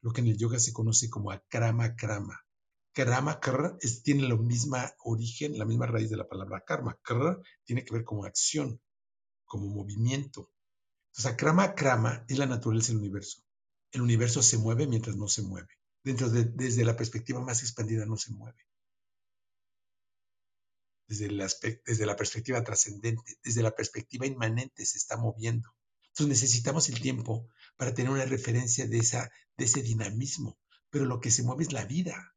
lo 0.00 0.12
que 0.12 0.20
en 0.20 0.28
el 0.28 0.38
yoga 0.38 0.58
se 0.58 0.72
conoce 0.72 1.10
como 1.10 1.32
akrama 1.32 1.96
krama. 1.96 2.47
Krama 2.92 3.40
kr 3.40 3.78
tiene 4.02 4.28
la 4.28 4.36
misma 4.36 4.92
origen, 5.04 5.58
la 5.58 5.64
misma 5.64 5.86
raíz 5.86 6.10
de 6.10 6.16
la 6.16 6.28
palabra 6.28 6.64
karma. 6.66 6.98
Kr 7.02 7.42
tiene 7.64 7.84
que 7.84 7.94
ver 7.94 8.04
como 8.04 8.24
acción, 8.24 8.80
como 9.44 9.66
movimiento. 9.68 10.52
Entonces, 11.08 11.32
akrama 11.32 11.74
krama 11.74 12.24
es 12.28 12.38
la 12.38 12.46
naturaleza 12.46 12.88
del 12.88 12.98
universo. 12.98 13.42
El 13.92 14.02
universo 14.02 14.42
se 14.42 14.58
mueve 14.58 14.86
mientras 14.86 15.16
no 15.16 15.28
se 15.28 15.42
mueve 15.42 15.78
dentro 16.08 16.30
de, 16.30 16.44
desde 16.44 16.84
la 16.84 16.96
perspectiva 16.96 17.40
más 17.40 17.62
expandida 17.62 18.06
no 18.06 18.16
se 18.16 18.32
mueve. 18.32 18.58
Desde, 21.06 21.26
el 21.26 21.38
desde 21.86 22.06
la 22.06 22.16
perspectiva 22.16 22.62
trascendente, 22.62 23.38
desde 23.42 23.62
la 23.62 23.74
perspectiva 23.74 24.26
inmanente 24.26 24.84
se 24.84 24.98
está 24.98 25.16
moviendo. 25.16 25.70
Entonces 26.08 26.28
necesitamos 26.28 26.88
el 26.88 27.00
tiempo 27.00 27.48
para 27.76 27.94
tener 27.94 28.10
una 28.10 28.24
referencia 28.24 28.86
de, 28.86 28.98
esa, 28.98 29.30
de 29.56 29.64
ese 29.64 29.82
dinamismo, 29.82 30.58
pero 30.90 31.04
lo 31.04 31.20
que 31.20 31.30
se 31.30 31.42
mueve 31.42 31.64
es 31.64 31.72
la 31.72 31.84
vida. 31.84 32.34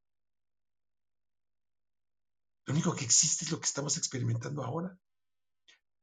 Lo 2.65 2.73
único 2.73 2.95
que 2.95 3.05
existe 3.05 3.45
es 3.45 3.51
lo 3.51 3.59
que 3.59 3.65
estamos 3.65 3.97
experimentando 3.97 4.63
ahora. 4.63 4.97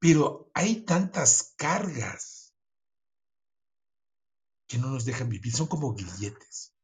Pero 0.00 0.50
hay 0.54 0.82
tantas 0.82 1.54
cargas 1.56 2.54
que 4.68 4.78
no 4.78 4.90
nos 4.90 5.04
dejan 5.04 5.28
vivir, 5.28 5.52
son 5.52 5.66
como 5.66 5.94
grilletes. 5.94 6.74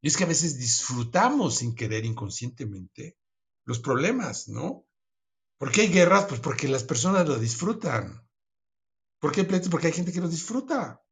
Y 0.00 0.08
es 0.08 0.16
que 0.16 0.24
a 0.24 0.28
veces 0.28 0.58
disfrutamos 0.58 1.56
sin 1.56 1.74
querer 1.74 2.04
inconscientemente 2.04 3.18
los 3.64 3.80
problemas, 3.80 4.48
¿no? 4.48 4.86
¿Por 5.58 5.72
qué 5.72 5.82
hay 5.82 5.88
guerras? 5.88 6.26
Pues 6.26 6.40
porque 6.40 6.68
las 6.68 6.84
personas 6.84 7.26
lo 7.26 7.38
disfrutan. 7.38 8.28
¿Por 9.18 9.32
qué 9.32 9.40
hay 9.40 9.46
pleitos? 9.46 9.70
Porque 9.70 9.86
hay 9.86 9.92
gente 9.94 10.12
que 10.12 10.20
lo 10.20 10.28
disfruta. 10.28 11.02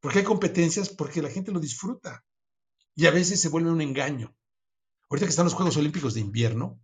¿Por 0.00 0.12
qué 0.12 0.20
hay 0.20 0.24
competencias? 0.24 0.88
Porque 0.88 1.20
la 1.20 1.30
gente 1.30 1.52
lo 1.52 1.60
disfruta. 1.60 2.24
Y 2.94 3.06
a 3.06 3.10
veces 3.10 3.40
se 3.40 3.48
vuelve 3.48 3.70
un 3.70 3.82
engaño. 3.82 4.34
Ahorita 5.08 5.26
que 5.26 5.30
están 5.30 5.44
los 5.44 5.54
Juegos 5.54 5.76
Olímpicos 5.76 6.14
de 6.14 6.20
invierno, 6.20 6.80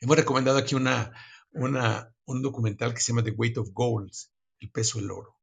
hemos 0.00 0.16
recomendado 0.16 0.58
aquí 0.58 0.76
una, 0.76 1.12
un 1.52 2.42
documental 2.42 2.94
que 2.94 3.00
se 3.00 3.12
llama 3.12 3.24
The 3.24 3.32
Weight 3.32 3.58
of 3.58 3.70
Gold, 3.72 4.12
el 4.60 4.70
peso 4.70 4.98
del 4.98 5.10
oro. 5.10 5.36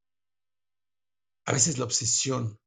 A 1.45 1.51
veces 1.51 1.77
la 1.77 1.85
obsesión 1.85 2.59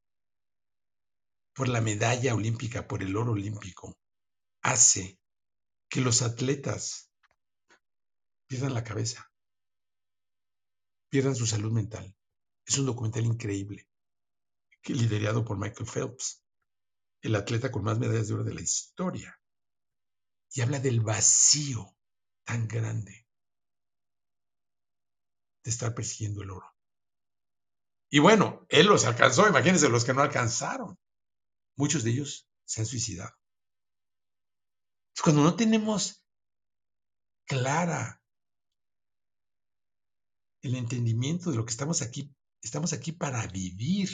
por 1.55 1.69
la 1.69 1.81
medalla 1.81 2.35
olímpica, 2.35 2.87
por 2.87 3.03
el 3.03 3.17
oro 3.17 3.33
olímpico, 3.33 3.99
hace 4.63 5.19
que 5.89 6.01
los 6.01 6.23
atletas 6.23 7.11
pierdan 8.47 8.75
la 8.75 8.85
cabeza, 8.85 9.33
pierdan 11.09 11.35
su 11.35 11.47
salud 11.47 11.73
mental. 11.73 12.15
Es 12.67 12.79
un 12.79 12.87
documental 12.87 13.25
increíble, 13.25 13.89
liderado 14.85 15.45
por 15.45 15.59
Michael 15.59 15.89
Phelps, 15.89 16.45
el 17.23 17.35
atleta 17.35 17.71
con 17.71 17.85
más 17.85 17.99
medallas 17.99 18.29
de 18.29 18.35
oro 18.35 18.45
de 18.45 18.55
la 18.55 18.61
historia. 18.61 19.41
Y 20.53 20.61
habla 20.61 20.81
del 20.81 21.01
vacío 21.01 21.97
tan 22.45 22.67
grande 22.67 23.27
de 25.63 25.71
estar 25.71 25.95
persiguiendo 25.95 26.43
el 26.43 26.51
oro. 26.51 26.75
Y 28.11 28.21
bueno, 28.21 28.65
él 28.69 28.87
los 28.87 29.05
alcanzó, 29.05 29.47
imagínense 29.47 29.89
los 29.89 30.05
que 30.05 30.15
no 30.15 30.23
alcanzaron. 30.23 30.99
Muchos 31.77 32.05
de 32.05 32.11
ellos 32.11 32.49
se 32.65 32.81
han 32.81 32.87
suicidado. 32.87 33.35
Cuando 35.23 35.43
no 35.43 35.57
tenemos 35.57 36.25
clara 37.45 38.23
el 40.63 40.77
entendimiento 40.77 41.51
de 41.51 41.57
lo 41.57 41.65
que 41.65 41.71
estamos 41.71 42.03
aquí, 42.03 42.35
estamos 42.63 42.93
aquí 42.93 43.13
para 43.13 43.47
vivir. 43.47 44.09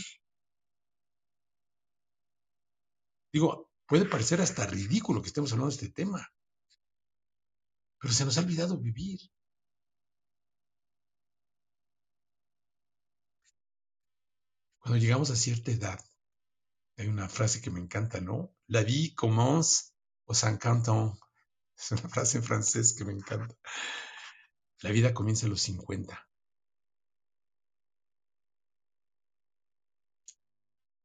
Digo, 3.34 3.68
puede 3.88 4.04
parecer 4.04 4.40
hasta 4.40 4.64
ridículo 4.64 5.20
que 5.20 5.26
estemos 5.26 5.50
hablando 5.50 5.74
de 5.74 5.82
este 5.82 5.90
tema, 5.90 6.32
pero 7.98 8.14
se 8.14 8.24
nos 8.24 8.38
ha 8.38 8.42
olvidado 8.42 8.78
vivir. 8.78 9.18
Cuando 14.78 14.98
llegamos 14.98 15.30
a 15.30 15.36
cierta 15.36 15.72
edad, 15.72 16.00
hay 16.96 17.08
una 17.08 17.28
frase 17.28 17.60
que 17.60 17.72
me 17.72 17.80
encanta, 17.80 18.20
¿no? 18.20 18.54
La 18.68 18.84
vie 18.84 19.16
commence 19.16 19.94
au 20.28 20.34
cinquante 20.34 20.92
ans. 20.92 21.18
Es 21.76 21.90
una 21.90 22.08
frase 22.08 22.38
en 22.38 22.44
francés 22.44 22.94
que 22.96 23.04
me 23.04 23.12
encanta. 23.12 23.56
La 24.82 24.90
vida 24.92 25.12
comienza 25.12 25.46
a 25.46 25.48
los 25.48 25.60
50. 25.62 26.28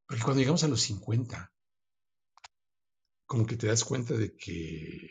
Porque 0.05 0.23
cuando 0.23 0.41
llegamos 0.41 0.63
a 0.63 0.67
los 0.67 0.81
50, 0.81 1.51
como 3.29 3.45
que 3.45 3.57
te 3.57 3.67
das 3.67 3.85
cuenta 3.85 4.15
de 4.15 4.35
que 4.35 5.07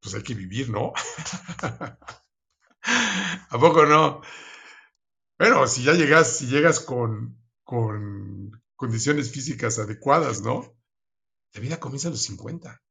pues 0.00 0.14
hay 0.14 0.22
que 0.22 0.32
vivir, 0.32 0.70
¿no? 0.70 0.94
¿A 2.82 3.58
poco 3.60 3.84
no? 3.84 4.22
Bueno, 5.38 5.66
si 5.66 5.84
ya 5.84 5.92
llegas, 5.92 6.38
si 6.38 6.46
llegas 6.46 6.80
con, 6.80 7.38
con 7.62 8.62
condiciones 8.74 9.30
físicas 9.32 9.78
adecuadas, 9.78 10.40
¿no? 10.40 10.74
La 11.52 11.60
vida 11.60 11.78
comienza 11.78 12.08
a 12.08 12.12
los 12.12 12.22
50. 12.22 12.82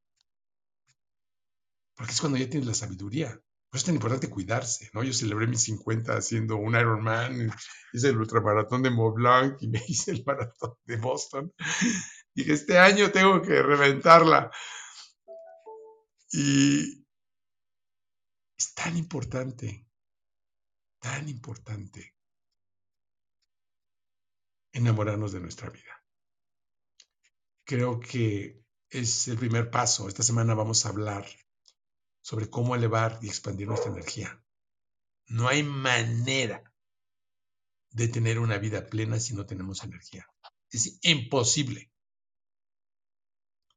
Porque 1.95 2.11
es 2.11 2.21
cuando 2.21 2.38
ya 2.38 2.47
tienes 2.47 2.67
la 2.67 2.75
sabiduría. 2.75 3.29
Por 3.29 3.77
eso 3.77 3.77
es 3.77 3.86
tan 3.86 3.95
importante 3.95 4.29
cuidarse, 4.29 4.91
¿no? 4.93 5.03
Yo 5.03 5.11
celebré 5.11 5.47
mis 5.47 5.63
50 5.63 6.15
haciendo 6.15 6.57
un 6.57 6.75
Ironman, 6.75 7.51
hice 7.93 8.09
el 8.09 8.17
ultramaratón 8.17 8.84
de 8.84 8.91
Mont 8.91 9.15
Blanc 9.15 9.57
y 9.59 9.69
me 9.69 9.81
hice 9.88 10.11
el 10.11 10.23
maratón 10.23 10.75
de 10.84 10.97
Boston. 10.97 11.51
Dije, 12.36 12.53
este 12.53 12.79
año 12.79 13.11
tengo 13.11 13.41
que 13.41 13.61
reventarla. 13.61 14.51
Y 16.31 17.05
es 18.57 18.73
tan 18.73 18.97
importante, 18.97 19.88
tan 20.99 21.29
importante 21.29 22.15
enamorarnos 24.71 25.31
de 25.31 25.39
nuestra 25.39 25.69
vida. 25.69 26.03
Creo 27.63 27.99
que 27.99 28.63
es 28.89 29.27
el 29.27 29.38
primer 29.38 29.69
paso. 29.69 30.07
Esta 30.07 30.23
semana 30.23 30.55
vamos 30.55 30.86
a 30.86 30.89
hablar 30.89 31.25
sobre 32.21 32.49
cómo 32.49 32.75
elevar 32.75 33.19
y 33.21 33.27
expandir 33.27 33.67
nuestra 33.67 33.91
energía. 33.91 34.43
No 35.27 35.47
hay 35.47 35.63
manera 35.63 36.73
de 37.91 38.07
tener 38.07 38.39
una 38.39 38.57
vida 38.57 38.88
plena 38.88 39.19
si 39.19 39.36
no 39.36 39.45
tenemos 39.45 39.84
energía. 39.84 40.27
Es 40.71 40.99
imposible. 41.03 41.92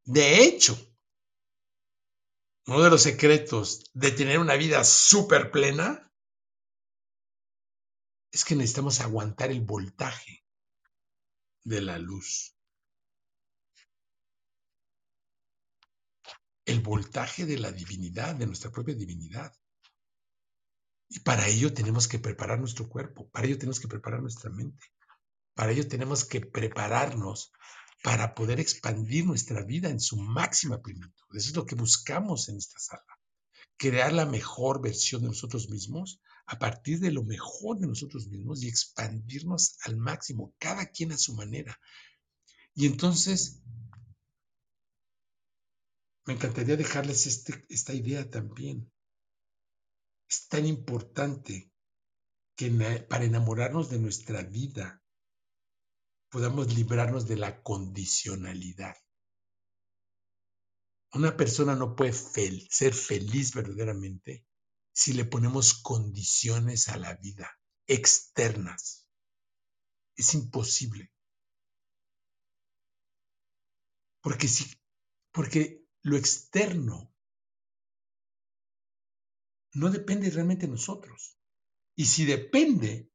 De 0.07 0.43
hecho, 0.43 0.75
uno 2.67 2.83
de 2.83 2.91
los 2.91 3.03
secretos 3.03 3.91
de 3.93 4.11
tener 4.13 4.39
una 4.39 4.55
vida 4.55 4.83
súper 4.85 5.51
plena 5.51 6.11
es 8.33 8.45
que 8.45 8.57
necesitamos 8.57 9.01
aguantar 9.01 9.51
el 9.51 9.61
voltaje 9.61 10.45
de 11.65 11.81
la 11.83 11.99
luz. 11.99 12.57
el 16.67 16.81
voltaje 16.81 17.47
de 17.47 17.59
la 17.59 17.71
divinidad, 17.71 18.35
de 18.35 18.47
nuestra 18.47 18.71
propia 18.71 18.95
divinidad. 18.95 19.53
Y 21.09 21.21
para 21.21 21.47
ello 21.47 21.73
tenemos 21.73 22.09
que 22.09 22.19
preparar 22.19 22.59
nuestro 22.59 22.89
cuerpo, 22.89 23.31
para 23.31 23.47
ello 23.47 23.57
tenemos 23.57 23.79
que 23.79 23.87
preparar 23.87 24.21
nuestra 24.21 24.51
mente, 24.51 24.85
para 25.55 25.71
ello 25.71 25.87
tenemos 25.87 26.25
que 26.25 26.41
prepararnos 26.41 27.53
para 28.03 28.35
poder 28.35 28.61
expandir 28.61 29.27
nuestra 29.27 29.63
vida 29.63 29.89
en 29.89 30.01
su 30.01 30.17
máxima 30.17 30.81
plenitud. 30.81 31.27
Eso 31.33 31.51
es 31.51 31.57
lo 31.57 31.67
que 31.67 31.75
buscamos 31.75 32.49
en 32.49 32.57
esta 32.57 32.79
sala. 32.79 33.19
Crear 33.77 34.13
la 34.13 34.27
mejor 34.27 34.81
versión 34.81 35.23
de 35.23 35.29
nosotros 35.29 35.69
mismos 35.69 36.21
a 36.47 36.59
partir 36.59 37.01
de 37.01 37.11
lo 37.11 37.25
mejor 37.25 37.79
de 37.79 37.89
nosotros 37.89 38.29
mismos 38.29 38.63
y 38.63 38.69
expandirnos 38.69 39.79
al 39.83 39.97
máximo, 39.97 40.55
cada 40.59 40.87
quien 40.87 41.13
a 41.13 41.19
su 41.19 41.35
manera. 41.35 41.79
Y 42.75 42.87
entonces, 42.87 43.63
me 46.25 46.35
encantaría 46.35 46.77
dejarles 46.77 47.27
este, 47.27 47.65
esta 47.69 47.93
idea 47.95 48.29
también. 48.31 48.91
Es 50.29 50.47
tan 50.49 50.67
importante 50.67 51.73
que 52.57 52.71
para 53.09 53.25
enamorarnos 53.25 53.91
de 53.91 53.99
nuestra 53.99 54.43
vida 54.43 55.03
podamos 56.31 56.75
librarnos 56.75 57.27
de 57.27 57.37
la 57.37 57.63
condicionalidad. 57.63 58.97
Una 61.13 61.37
persona 61.37 61.75
no 61.75 61.97
puede 61.97 62.13
ser 62.13 62.95
feliz 62.95 63.55
verdaderamente 63.55 64.47
si 64.93 65.13
le 65.13 65.25
ponemos 65.25 65.75
condiciones 65.75 66.89
a 66.89 66.97
la 66.97 67.15
vida 67.17 67.51
externas. 67.87 69.09
Es 70.17 70.35
imposible. 70.35 71.13
Porque, 74.23 74.49
si, 74.49 74.65
porque 75.33 75.87
lo 76.03 76.17
externo 76.17 77.15
no 79.75 79.91
depende 79.91 80.31
realmente 80.31 80.67
de 80.67 80.73
nosotros. 80.73 81.39
Y 81.95 82.07
si 82.07 82.25
depende, 82.25 83.13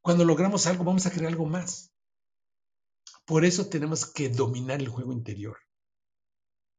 cuando 0.00 0.24
logramos 0.24 0.66
algo 0.66 0.84
vamos 0.84 1.06
a 1.06 1.10
crear 1.10 1.32
algo 1.32 1.46
más. 1.46 1.95
Por 3.26 3.44
eso 3.44 3.68
tenemos 3.68 4.06
que 4.06 4.28
dominar 4.28 4.80
el 4.80 4.88
juego 4.88 5.12
interior. 5.12 5.58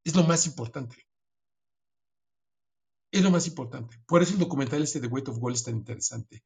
Es 0.04 0.16
lo 0.16 0.24
más 0.24 0.46
importante. 0.46 1.08
Es 3.12 3.22
lo 3.22 3.32
más 3.32 3.48
importante. 3.48 3.98
Por 4.08 4.22
eso 4.22 4.34
el 4.34 4.40
documental 4.40 4.82
este 4.82 5.02
de 5.02 5.08
Weight 5.08 5.28
of 5.28 5.40
Gold 5.40 5.56
es 5.56 5.64
tan 5.64 5.76
interesante. 5.76 6.46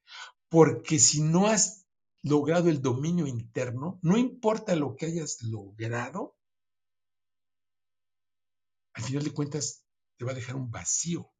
Porque 0.50 0.98
si 1.00 1.22
no 1.22 1.48
has 1.48 1.86
logrado 2.24 2.70
el 2.70 2.82
dominio 2.82 3.28
interno, 3.28 4.00
no 4.02 4.18
importa 4.18 4.76
lo 4.76 4.96
que 4.96 5.06
hayas 5.06 5.42
logrado, 5.44 6.36
al 8.94 9.04
final 9.04 9.24
de 9.24 9.34
cuentas 9.34 9.86
te 10.18 10.26
va 10.26 10.32
a 10.32 10.36
dejar 10.36 10.56
un 10.56 10.72
vacío. 10.72 11.32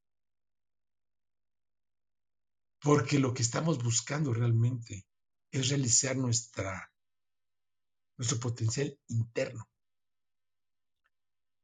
Porque 2.80 3.20
lo 3.20 3.34
que 3.34 3.44
estamos 3.44 3.84
buscando 3.84 4.34
realmente 4.34 5.08
es 5.52 5.70
realizar 5.70 6.16
nuestra, 6.16 6.91
nuestro 8.22 8.40
potencial 8.40 8.96
interno. 9.08 9.68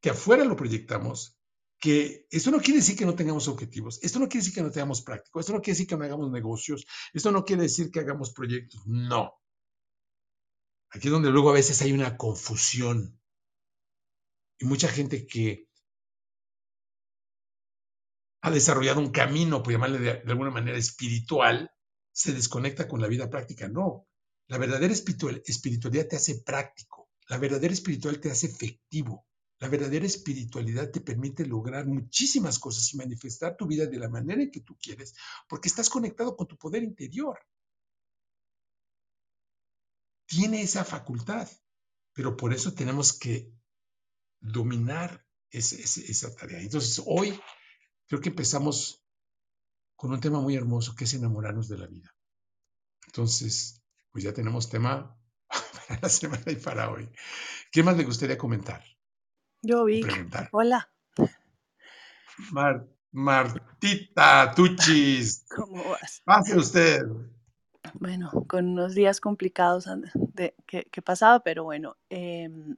Que 0.02 0.10
afuera 0.10 0.44
lo 0.44 0.56
proyectamos 0.56 1.38
que 1.80 2.26
esto 2.32 2.50
no 2.50 2.58
quiere 2.58 2.80
decir 2.80 2.98
que 2.98 3.06
no 3.06 3.14
tengamos 3.14 3.48
objetivos, 3.48 4.00
esto 4.02 4.18
no 4.18 4.28
quiere 4.28 4.44
decir 4.44 4.56
que 4.56 4.64
no 4.64 4.72
tengamos 4.72 5.04
práctico, 5.04 5.40
esto 5.40 5.54
no 5.54 5.62
quiere 5.62 5.74
decir 5.74 5.88
que 5.88 5.96
no 5.96 6.04
hagamos 6.04 6.32
negocios, 6.32 6.88
esto 7.14 7.32
no 7.32 7.46
quiere 7.46 7.62
decir 7.62 7.92
que 7.92 8.00
hagamos 8.00 8.34
proyectos, 8.34 8.82
no. 8.88 9.34
Aquí 10.90 11.10
es 11.10 11.12
donde 11.12 11.30
luego 11.30 11.52
a 11.52 11.54
veces 11.54 11.80
hay 11.84 11.92
una 11.92 12.18
confusión 12.18 13.22
y 14.58 14.66
mucha 14.66 14.88
gente 14.88 15.28
que 15.28 15.68
ha 18.42 18.50
desarrollado 18.50 19.00
un 19.00 19.12
camino, 19.12 19.62
por 19.62 19.74
llamarle 19.74 20.00
de, 20.00 20.22
de 20.24 20.32
alguna 20.32 20.50
manera 20.50 20.80
espiritual, 20.80 21.70
se 22.12 22.34
desconecta 22.34 22.88
con 22.88 23.00
la 23.00 23.08
vida 23.08 23.30
práctica. 23.30 23.68
No, 23.68 24.08
la 24.48 24.58
verdadera 24.58 24.94
espiritualidad 24.94 26.08
te 26.08 26.16
hace 26.16 26.42
práctico, 26.42 27.10
la 27.30 27.38
verdadera 27.38 27.74
espiritualidad 27.74 28.22
te 28.22 28.32
hace 28.32 28.48
efectivo. 28.48 29.26
La 29.60 29.70
verdadera 29.70 30.06
espiritualidad 30.06 30.92
te 30.92 31.02
permite 31.02 31.44
lograr 31.46 31.88
muchísimas 31.88 32.60
cosas 32.60 32.94
y 32.94 32.98
manifestar 32.98 33.58
tu 33.58 33.66
vida 33.66 33.88
de 33.88 33.98
la 33.98 34.08
manera 34.08 34.44
en 34.44 34.52
que 34.52 34.62
tú 34.62 34.78
quieres, 34.80 35.16
porque 35.50 35.68
estás 35.68 35.90
conectado 35.90 36.36
con 36.36 36.48
tu 36.48 36.58
poder 36.58 36.84
interior. 36.84 37.40
Tiene 40.28 40.62
esa 40.62 40.86
facultad, 40.86 41.50
pero 42.14 42.38
por 42.38 42.54
eso 42.54 42.74
tenemos 42.74 43.18
que 43.18 43.52
dominar 44.40 45.26
esa 45.50 46.36
tarea. 46.36 46.60
Entonces, 46.60 47.02
hoy 47.04 47.40
creo 48.06 48.22
que 48.22 48.30
empezamos 48.30 49.04
con 49.96 50.12
un 50.12 50.22
tema 50.22 50.40
muy 50.40 50.56
hermoso, 50.56 50.94
que 50.96 51.06
es 51.06 51.14
enamorarnos 51.16 51.68
de 51.68 51.80
la 51.80 51.88
vida. 51.88 52.16
Entonces, 53.08 53.82
pues 54.12 54.24
ya 54.24 54.34
tenemos 54.34 54.70
tema 54.70 55.18
para 55.88 56.00
la 56.02 56.10
semana 56.10 56.52
y 56.52 56.56
para 56.56 56.90
hoy. 56.90 57.10
¿Qué 57.72 57.84
más 57.84 57.98
le 57.98 58.04
gustaría 58.04 58.38
comentar? 58.38 58.84
Yo, 59.62 59.86
vi. 59.86 60.06
Hola. 60.52 60.90
Martita 63.12 64.54
Tuchis. 64.56 65.46
¿Cómo 65.56 65.84
vas? 65.90 66.22
Pase 66.24 66.58
usted. 66.58 67.06
Bueno, 67.94 68.30
con 68.48 68.68
unos 68.68 68.96
días 68.96 69.20
complicados 69.20 69.88
de, 70.14 70.54
que, 70.66 70.88
he 70.92 71.02
pasado, 71.02 71.42
pero 71.44 71.64
bueno, 71.64 71.96
em, 72.10 72.76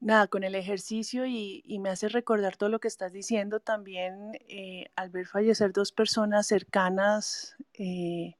nada, 0.00 0.28
con 0.28 0.44
el 0.44 0.54
ejercicio 0.54 1.26
y, 1.26 1.78
me 1.80 1.90
hace 1.90 2.08
recordar 2.08 2.56
todo 2.56 2.68
lo 2.68 2.78
que 2.78 2.88
estás 2.88 3.12
diciendo 3.12 3.60
también 3.60 4.32
eh, 4.48 4.90
al 4.96 5.10
ver 5.10 5.26
fallecer 5.26 5.72
dos 5.72 5.92
personas 5.92 6.46
cercanas 6.46 7.56
eh, 7.74 8.36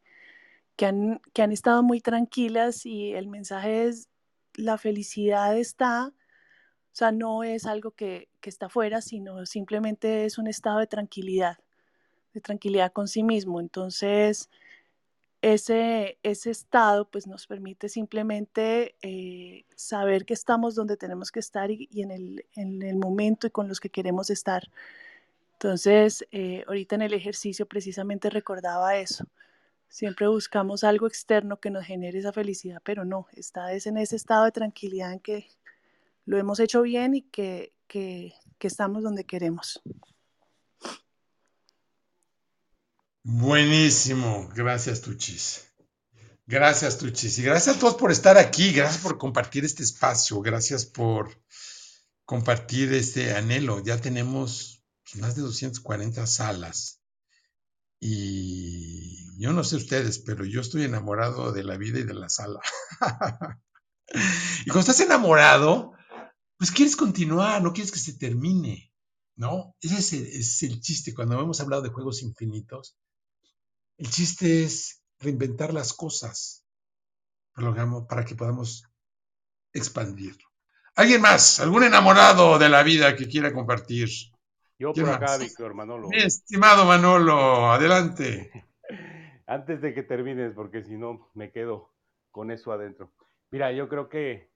que, 0.81 0.87
han, 0.87 1.21
que 1.35 1.43
han 1.43 1.53
estado 1.53 1.83
muy 1.83 2.01
tranquilas 2.01 2.87
y 2.87 3.13
el 3.13 3.29
mensaje 3.29 3.85
es, 3.85 4.09
la 4.55 4.79
felicidad 4.79 5.59
está 5.59 6.15
o 6.93 6.97
sea, 6.97 7.13
no 7.13 7.45
es 7.45 7.67
algo 7.67 7.91
que, 7.91 8.29
está 8.43 8.71
fuera, 8.71 9.03
sino 9.03 9.45
simplemente 9.45 10.25
es 10.25 10.39
un 10.39 10.47
estado 10.47 10.79
de 10.79 10.87
tranquilidad, 10.87 11.59
de 12.33 12.41
tranquilidad 12.41 12.93
con 12.93 13.09
sí 13.09 13.23
mismo. 13.23 13.61
Entonces, 13.61 14.49
ese, 15.43 16.19
ese 16.23 16.51
estado 16.51 17.09
pues 17.09 17.27
nos 17.27 17.47
permite 17.47 17.91
simplemente 17.91 18.97
eh, 19.03 19.67
saber 19.77 20.25
que 20.25 20.33
estamos 20.33 20.75
donde 20.75 20.97
tenemos 20.97 21.31
que 21.31 21.41
estar 21.41 21.71
y, 21.71 21.89
en, 21.93 22.11
el, 22.11 22.97
momento 22.97 23.47
y 23.47 23.51
con 23.51 23.69
los 23.69 23.81
que 23.81 23.91
queremos 23.91 24.31
estar. 24.31 24.69
Entonces, 25.53 26.27
eh, 26.33 26.65
ahorita 26.67 26.95
en 26.95 27.03
el 27.03 27.13
ejercicio 27.13 27.67
precisamente 27.67 28.31
recordaba 28.31 28.97
eso. 28.97 29.27
Siempre 29.91 30.29
buscamos 30.29 30.85
algo 30.85 31.09
externo 31.09 31.59
que 31.59 31.69
nos 31.69 31.85
genere 31.85 32.21
esa 32.21 32.33
felicidad, 32.33 32.81
pero 32.85 33.05
no, 33.05 33.27
está 33.33 33.73
es 33.73 33.87
en 33.87 33.97
ese 33.97 34.15
estado 34.15 34.45
de 34.45 34.53
tranquilidad 34.53 35.13
en 35.13 35.19
que 35.19 35.49
lo 36.27 36.39
hemos 36.39 36.61
hecho 36.61 36.83
bien 36.83 37.17
y 37.17 37.23
que, 37.23 37.73
estamos 38.61 39.03
donde 39.03 39.27
queremos. 39.27 39.83
Buenísimo, 43.25 44.49
gracias 44.55 45.01
Tuchis. 45.01 45.67
Gracias 46.47 46.97
Tuchis 46.97 47.41
y 47.41 47.43
gracias 47.43 47.77
a 47.77 47.81
todos 47.81 47.97
por 47.97 48.13
estar 48.13 48.39
aquí, 48.39 48.73
gracias 48.73 49.03
por 49.03 49.19
compartir 49.19 49.65
este 49.65 49.83
espacio, 49.83 50.41
gracias 50.41 50.87
por 50.87 51.37
compartir 52.25 52.93
este 52.95 53.35
anhelo. 53.35 53.83
Ya 53.83 54.01
tenemos 54.01 54.85
más 55.15 55.35
de 55.35 55.43
240 55.43 56.25
salas 56.29 57.00
y 58.01 59.39
yo 59.39 59.53
no 59.53 59.63
sé 59.63 59.77
ustedes, 59.77 60.19
pero 60.19 60.45
yo 60.45 60.63
estoy 60.63 60.85
enamorado 60.85 61.53
de 61.53 61.63
la 61.63 61.77
vida 61.77 61.99
y 61.99 62.05
de 62.05 62.15
la 62.15 62.31
sala. 62.31 62.61
y 64.65 64.71
cuando 64.71 64.81
estás 64.81 65.01
enamorado, 65.01 65.93
pues 66.57 66.71
quieres 66.71 66.97
continuar, 66.97 67.63
no 67.63 67.73
quieres 67.73 67.93
que 67.93 67.99
se 67.99 68.15
termine, 68.15 68.93
¿no? 69.37 69.77
Ese 69.81 69.99
es 69.99 70.63
el, 70.63 70.81
chiste. 70.81 71.15
Cuando 71.15 71.39
hemos 71.41 71.61
hablado 71.61 71.83
de 71.83 71.91
juegos 71.91 72.23
infinitos, 72.23 72.97
el 73.99 74.11
chiste 74.11 74.65
es 74.65 75.03
reinventar 75.19 75.75
las 75.75 75.93
cosas 75.93 76.65
para 77.55 78.25
que 78.25 78.35
podamos 78.35 78.85
expandirlo. 79.73 80.49
¿Alguien 80.95 81.21
más? 81.21 81.61
¿Algún 81.61 81.85
enamorado 81.85 82.59
de 82.59 82.69
la 82.69 82.83
vida 82.83 83.15
que 83.15 83.29
quiera 83.29 83.53
compartir? 83.53 84.09
Yo 84.81 84.95
por 84.95 85.11
acá, 85.11 85.37
Víctor 85.37 85.75
Manolo. 85.75 86.09
Mi 86.09 86.17
estimado 86.17 86.87
Manolo, 86.87 87.71
adelante. 87.71 88.51
Antes 89.47 89.83
de 89.83 89.93
que 89.93 90.03
termines, 90.03 90.55
porque 90.55 90.83
si 90.83 90.97
no 90.97 91.31
me 91.35 91.53
quedo 91.53 91.93
con 92.31 92.51
eso 92.51 92.73
adentro. 92.73 93.13
Mira, 93.51 93.73
yo 93.73 93.91
creo 93.91 94.09
que 94.09 94.51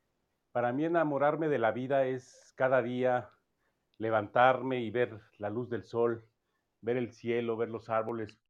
para 0.51 0.73
mí 0.73 0.87
enamorarme 0.87 1.49
de 1.49 1.59
la 1.59 1.73
vida 1.73 2.07
es 2.07 2.55
cada 2.57 2.81
día 2.81 3.33
levantarme 3.99 4.81
y 4.81 4.91
ver 4.91 5.21
la 5.37 5.51
luz 5.51 5.69
del 5.69 5.85
sol, 5.85 6.27
ver 6.81 6.97
el 6.97 7.13
cielo, 7.13 7.59
ver 7.59 7.69
los 7.69 7.91
árboles, 7.91 8.41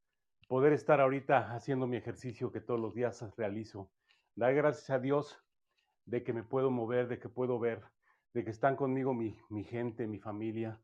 poder 0.46 0.74
estar 0.74 1.00
ahorita 1.00 1.56
haciendo 1.56 1.88
mi 1.88 1.96
ejercicio 1.96 2.52
que 2.52 2.60
todos 2.60 2.78
los 2.78 2.94
días 2.94 3.24
realizo. 3.36 3.90
Dar 4.36 4.54
gracias 4.54 4.90
a 4.90 5.00
Dios 5.00 5.42
de 6.04 6.22
que 6.22 6.32
me 6.32 6.44
puedo 6.44 6.70
mover, 6.70 7.08
de 7.08 7.18
que 7.18 7.28
puedo 7.28 7.58
ver, 7.58 7.82
de 8.32 8.44
que 8.44 8.50
están 8.50 8.76
conmigo 8.76 9.12
mi, 9.12 9.36
mi 9.50 9.64
gente, 9.64 10.06
mi 10.06 10.20
familia, 10.20 10.80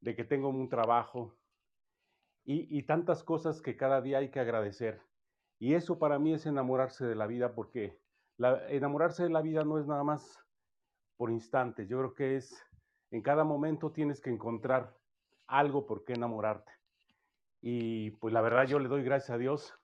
de 0.00 0.14
que 0.14 0.24
tengo 0.24 0.48
un 0.48 0.68
trabajo 0.68 1.36
y, 2.44 2.76
y 2.76 2.82
tantas 2.84 3.22
cosas 3.24 3.60
que 3.60 3.76
cada 3.76 4.00
día 4.00 4.18
hay 4.18 4.30
que 4.30 4.40
agradecer. 4.40 5.00
Y 5.58 5.74
eso 5.74 5.98
para 5.98 6.18
mí 6.18 6.34
es 6.34 6.46
enamorarse 6.46 7.04
de 7.04 7.16
la 7.16 7.26
vida 7.26 7.54
porque 7.54 7.98
enamorarse 8.68 9.24
de 9.24 9.30
la 9.30 9.42
vida 9.42 9.64
no 9.64 9.78
es 9.78 9.86
nada 9.86 10.04
más 10.04 10.38
por 11.16 11.30
instantes. 11.30 11.88
Yo 11.88 11.98
creo 11.98 12.14
que 12.14 12.36
es 12.36 12.64
en 13.10 13.22
cada 13.22 13.44
momento 13.44 13.90
tienes 13.90 14.20
que 14.20 14.30
encontrar 14.30 14.96
algo 15.46 15.86
por 15.86 16.04
qué 16.04 16.12
enamorarte. 16.12 16.72
Y 17.60 18.12
pues 18.12 18.32
la 18.32 18.40
verdad 18.40 18.66
yo 18.66 18.78
le 18.78 18.88
doy 18.88 19.02
gracias 19.02 19.30
a 19.30 19.38
Dios 19.38 19.74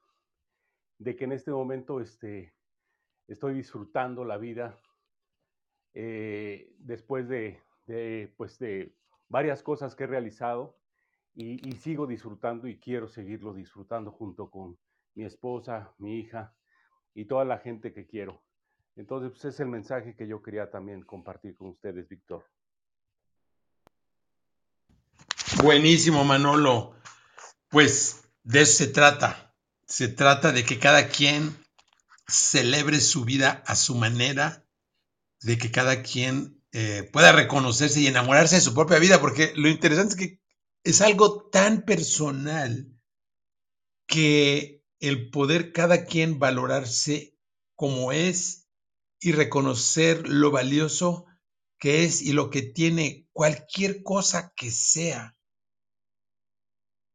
de 0.98 1.16
que 1.16 1.24
en 1.24 1.32
este 1.32 1.50
momento 1.50 2.00
este, 2.00 2.54
estoy 3.26 3.54
disfrutando 3.54 4.24
la 4.24 4.36
vida 4.36 4.78
eh, 5.94 6.72
después 6.78 7.28
de, 7.28 7.60
de, 7.86 8.32
pues 8.36 8.58
de 8.58 8.94
varias 9.28 9.62
cosas 9.62 9.94
que 9.94 10.04
he 10.04 10.06
realizado 10.06 10.76
y, 11.34 11.72
sigo 11.72 12.06
disfrutando 12.06 12.68
y 12.68 12.78
quiero 12.78 13.08
seguirlo 13.08 13.54
disfrutando 13.54 14.12
junto 14.12 14.50
con 14.50 14.78
mi 15.14 15.24
esposa, 15.24 15.92
mi 15.98 16.20
hija 16.20 16.54
y 17.14 17.24
toda 17.24 17.44
la 17.44 17.58
gente 17.58 17.92
que 17.92 18.06
quiero. 18.06 18.42
Entonces, 18.96 19.30
pues 19.32 19.44
es 19.46 19.60
el 19.60 19.66
mensaje 19.66 20.14
que 20.14 20.28
yo 20.28 20.42
quería 20.42 20.70
también 20.70 21.02
compartir 21.02 21.56
con 21.56 21.68
ustedes, 21.68 22.08
Víctor. 22.08 22.44
Buenísimo, 25.62 26.24
Manolo. 26.24 26.94
Pues 27.68 28.28
de 28.44 28.62
eso 28.62 28.84
se 28.84 28.86
trata. 28.88 29.54
Se 29.86 30.08
trata 30.08 30.52
de 30.52 30.64
que 30.64 30.78
cada 30.78 31.08
quien 31.08 31.56
celebre 32.26 33.00
su 33.00 33.24
vida 33.24 33.62
a 33.66 33.74
su 33.74 33.94
manera, 33.96 34.64
de 35.40 35.58
que 35.58 35.70
cada 35.70 36.02
quien 36.02 36.63
eh, 36.76 37.08
pueda 37.12 37.30
reconocerse 37.30 38.00
y 38.00 38.08
enamorarse 38.08 38.56
de 38.56 38.60
su 38.60 38.74
propia 38.74 38.98
vida, 38.98 39.20
porque 39.20 39.52
lo 39.54 39.68
interesante 39.68 40.14
es 40.14 40.16
que 40.18 40.40
es 40.82 41.00
algo 41.00 41.48
tan 41.48 41.84
personal 41.84 42.92
que 44.08 44.82
el 44.98 45.30
poder 45.30 45.72
cada 45.72 46.04
quien 46.04 46.40
valorarse 46.40 47.38
como 47.76 48.10
es 48.10 48.66
y 49.20 49.30
reconocer 49.30 50.28
lo 50.28 50.50
valioso 50.50 51.26
que 51.78 52.02
es 52.02 52.22
y 52.22 52.32
lo 52.32 52.50
que 52.50 52.62
tiene 52.62 53.28
cualquier 53.32 54.02
cosa 54.02 54.52
que 54.56 54.72
sea, 54.72 55.36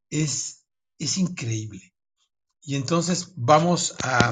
es, 0.10 0.66
es 1.00 1.18
increíble. 1.18 1.94
Y 2.62 2.76
entonces 2.76 3.34
vamos 3.36 3.98
a 4.04 4.32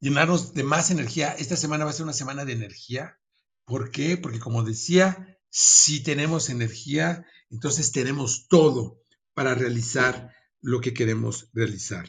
llenarnos 0.00 0.52
de 0.52 0.64
más 0.64 0.90
energía. 0.90 1.32
Esta 1.38 1.56
semana 1.56 1.84
va 1.84 1.90
a 1.90 1.94
ser 1.94 2.02
una 2.02 2.12
semana 2.12 2.44
de 2.44 2.54
energía. 2.54 3.20
¿Por 3.64 3.90
qué? 3.90 4.16
Porque 4.16 4.40
como 4.40 4.62
decía, 4.62 5.38
si 5.48 6.02
tenemos 6.02 6.50
energía, 6.50 7.24
entonces 7.50 7.92
tenemos 7.92 8.46
todo 8.48 9.00
para 9.34 9.54
realizar 9.54 10.30
lo 10.60 10.80
que 10.80 10.94
queremos 10.94 11.50
realizar. 11.52 12.06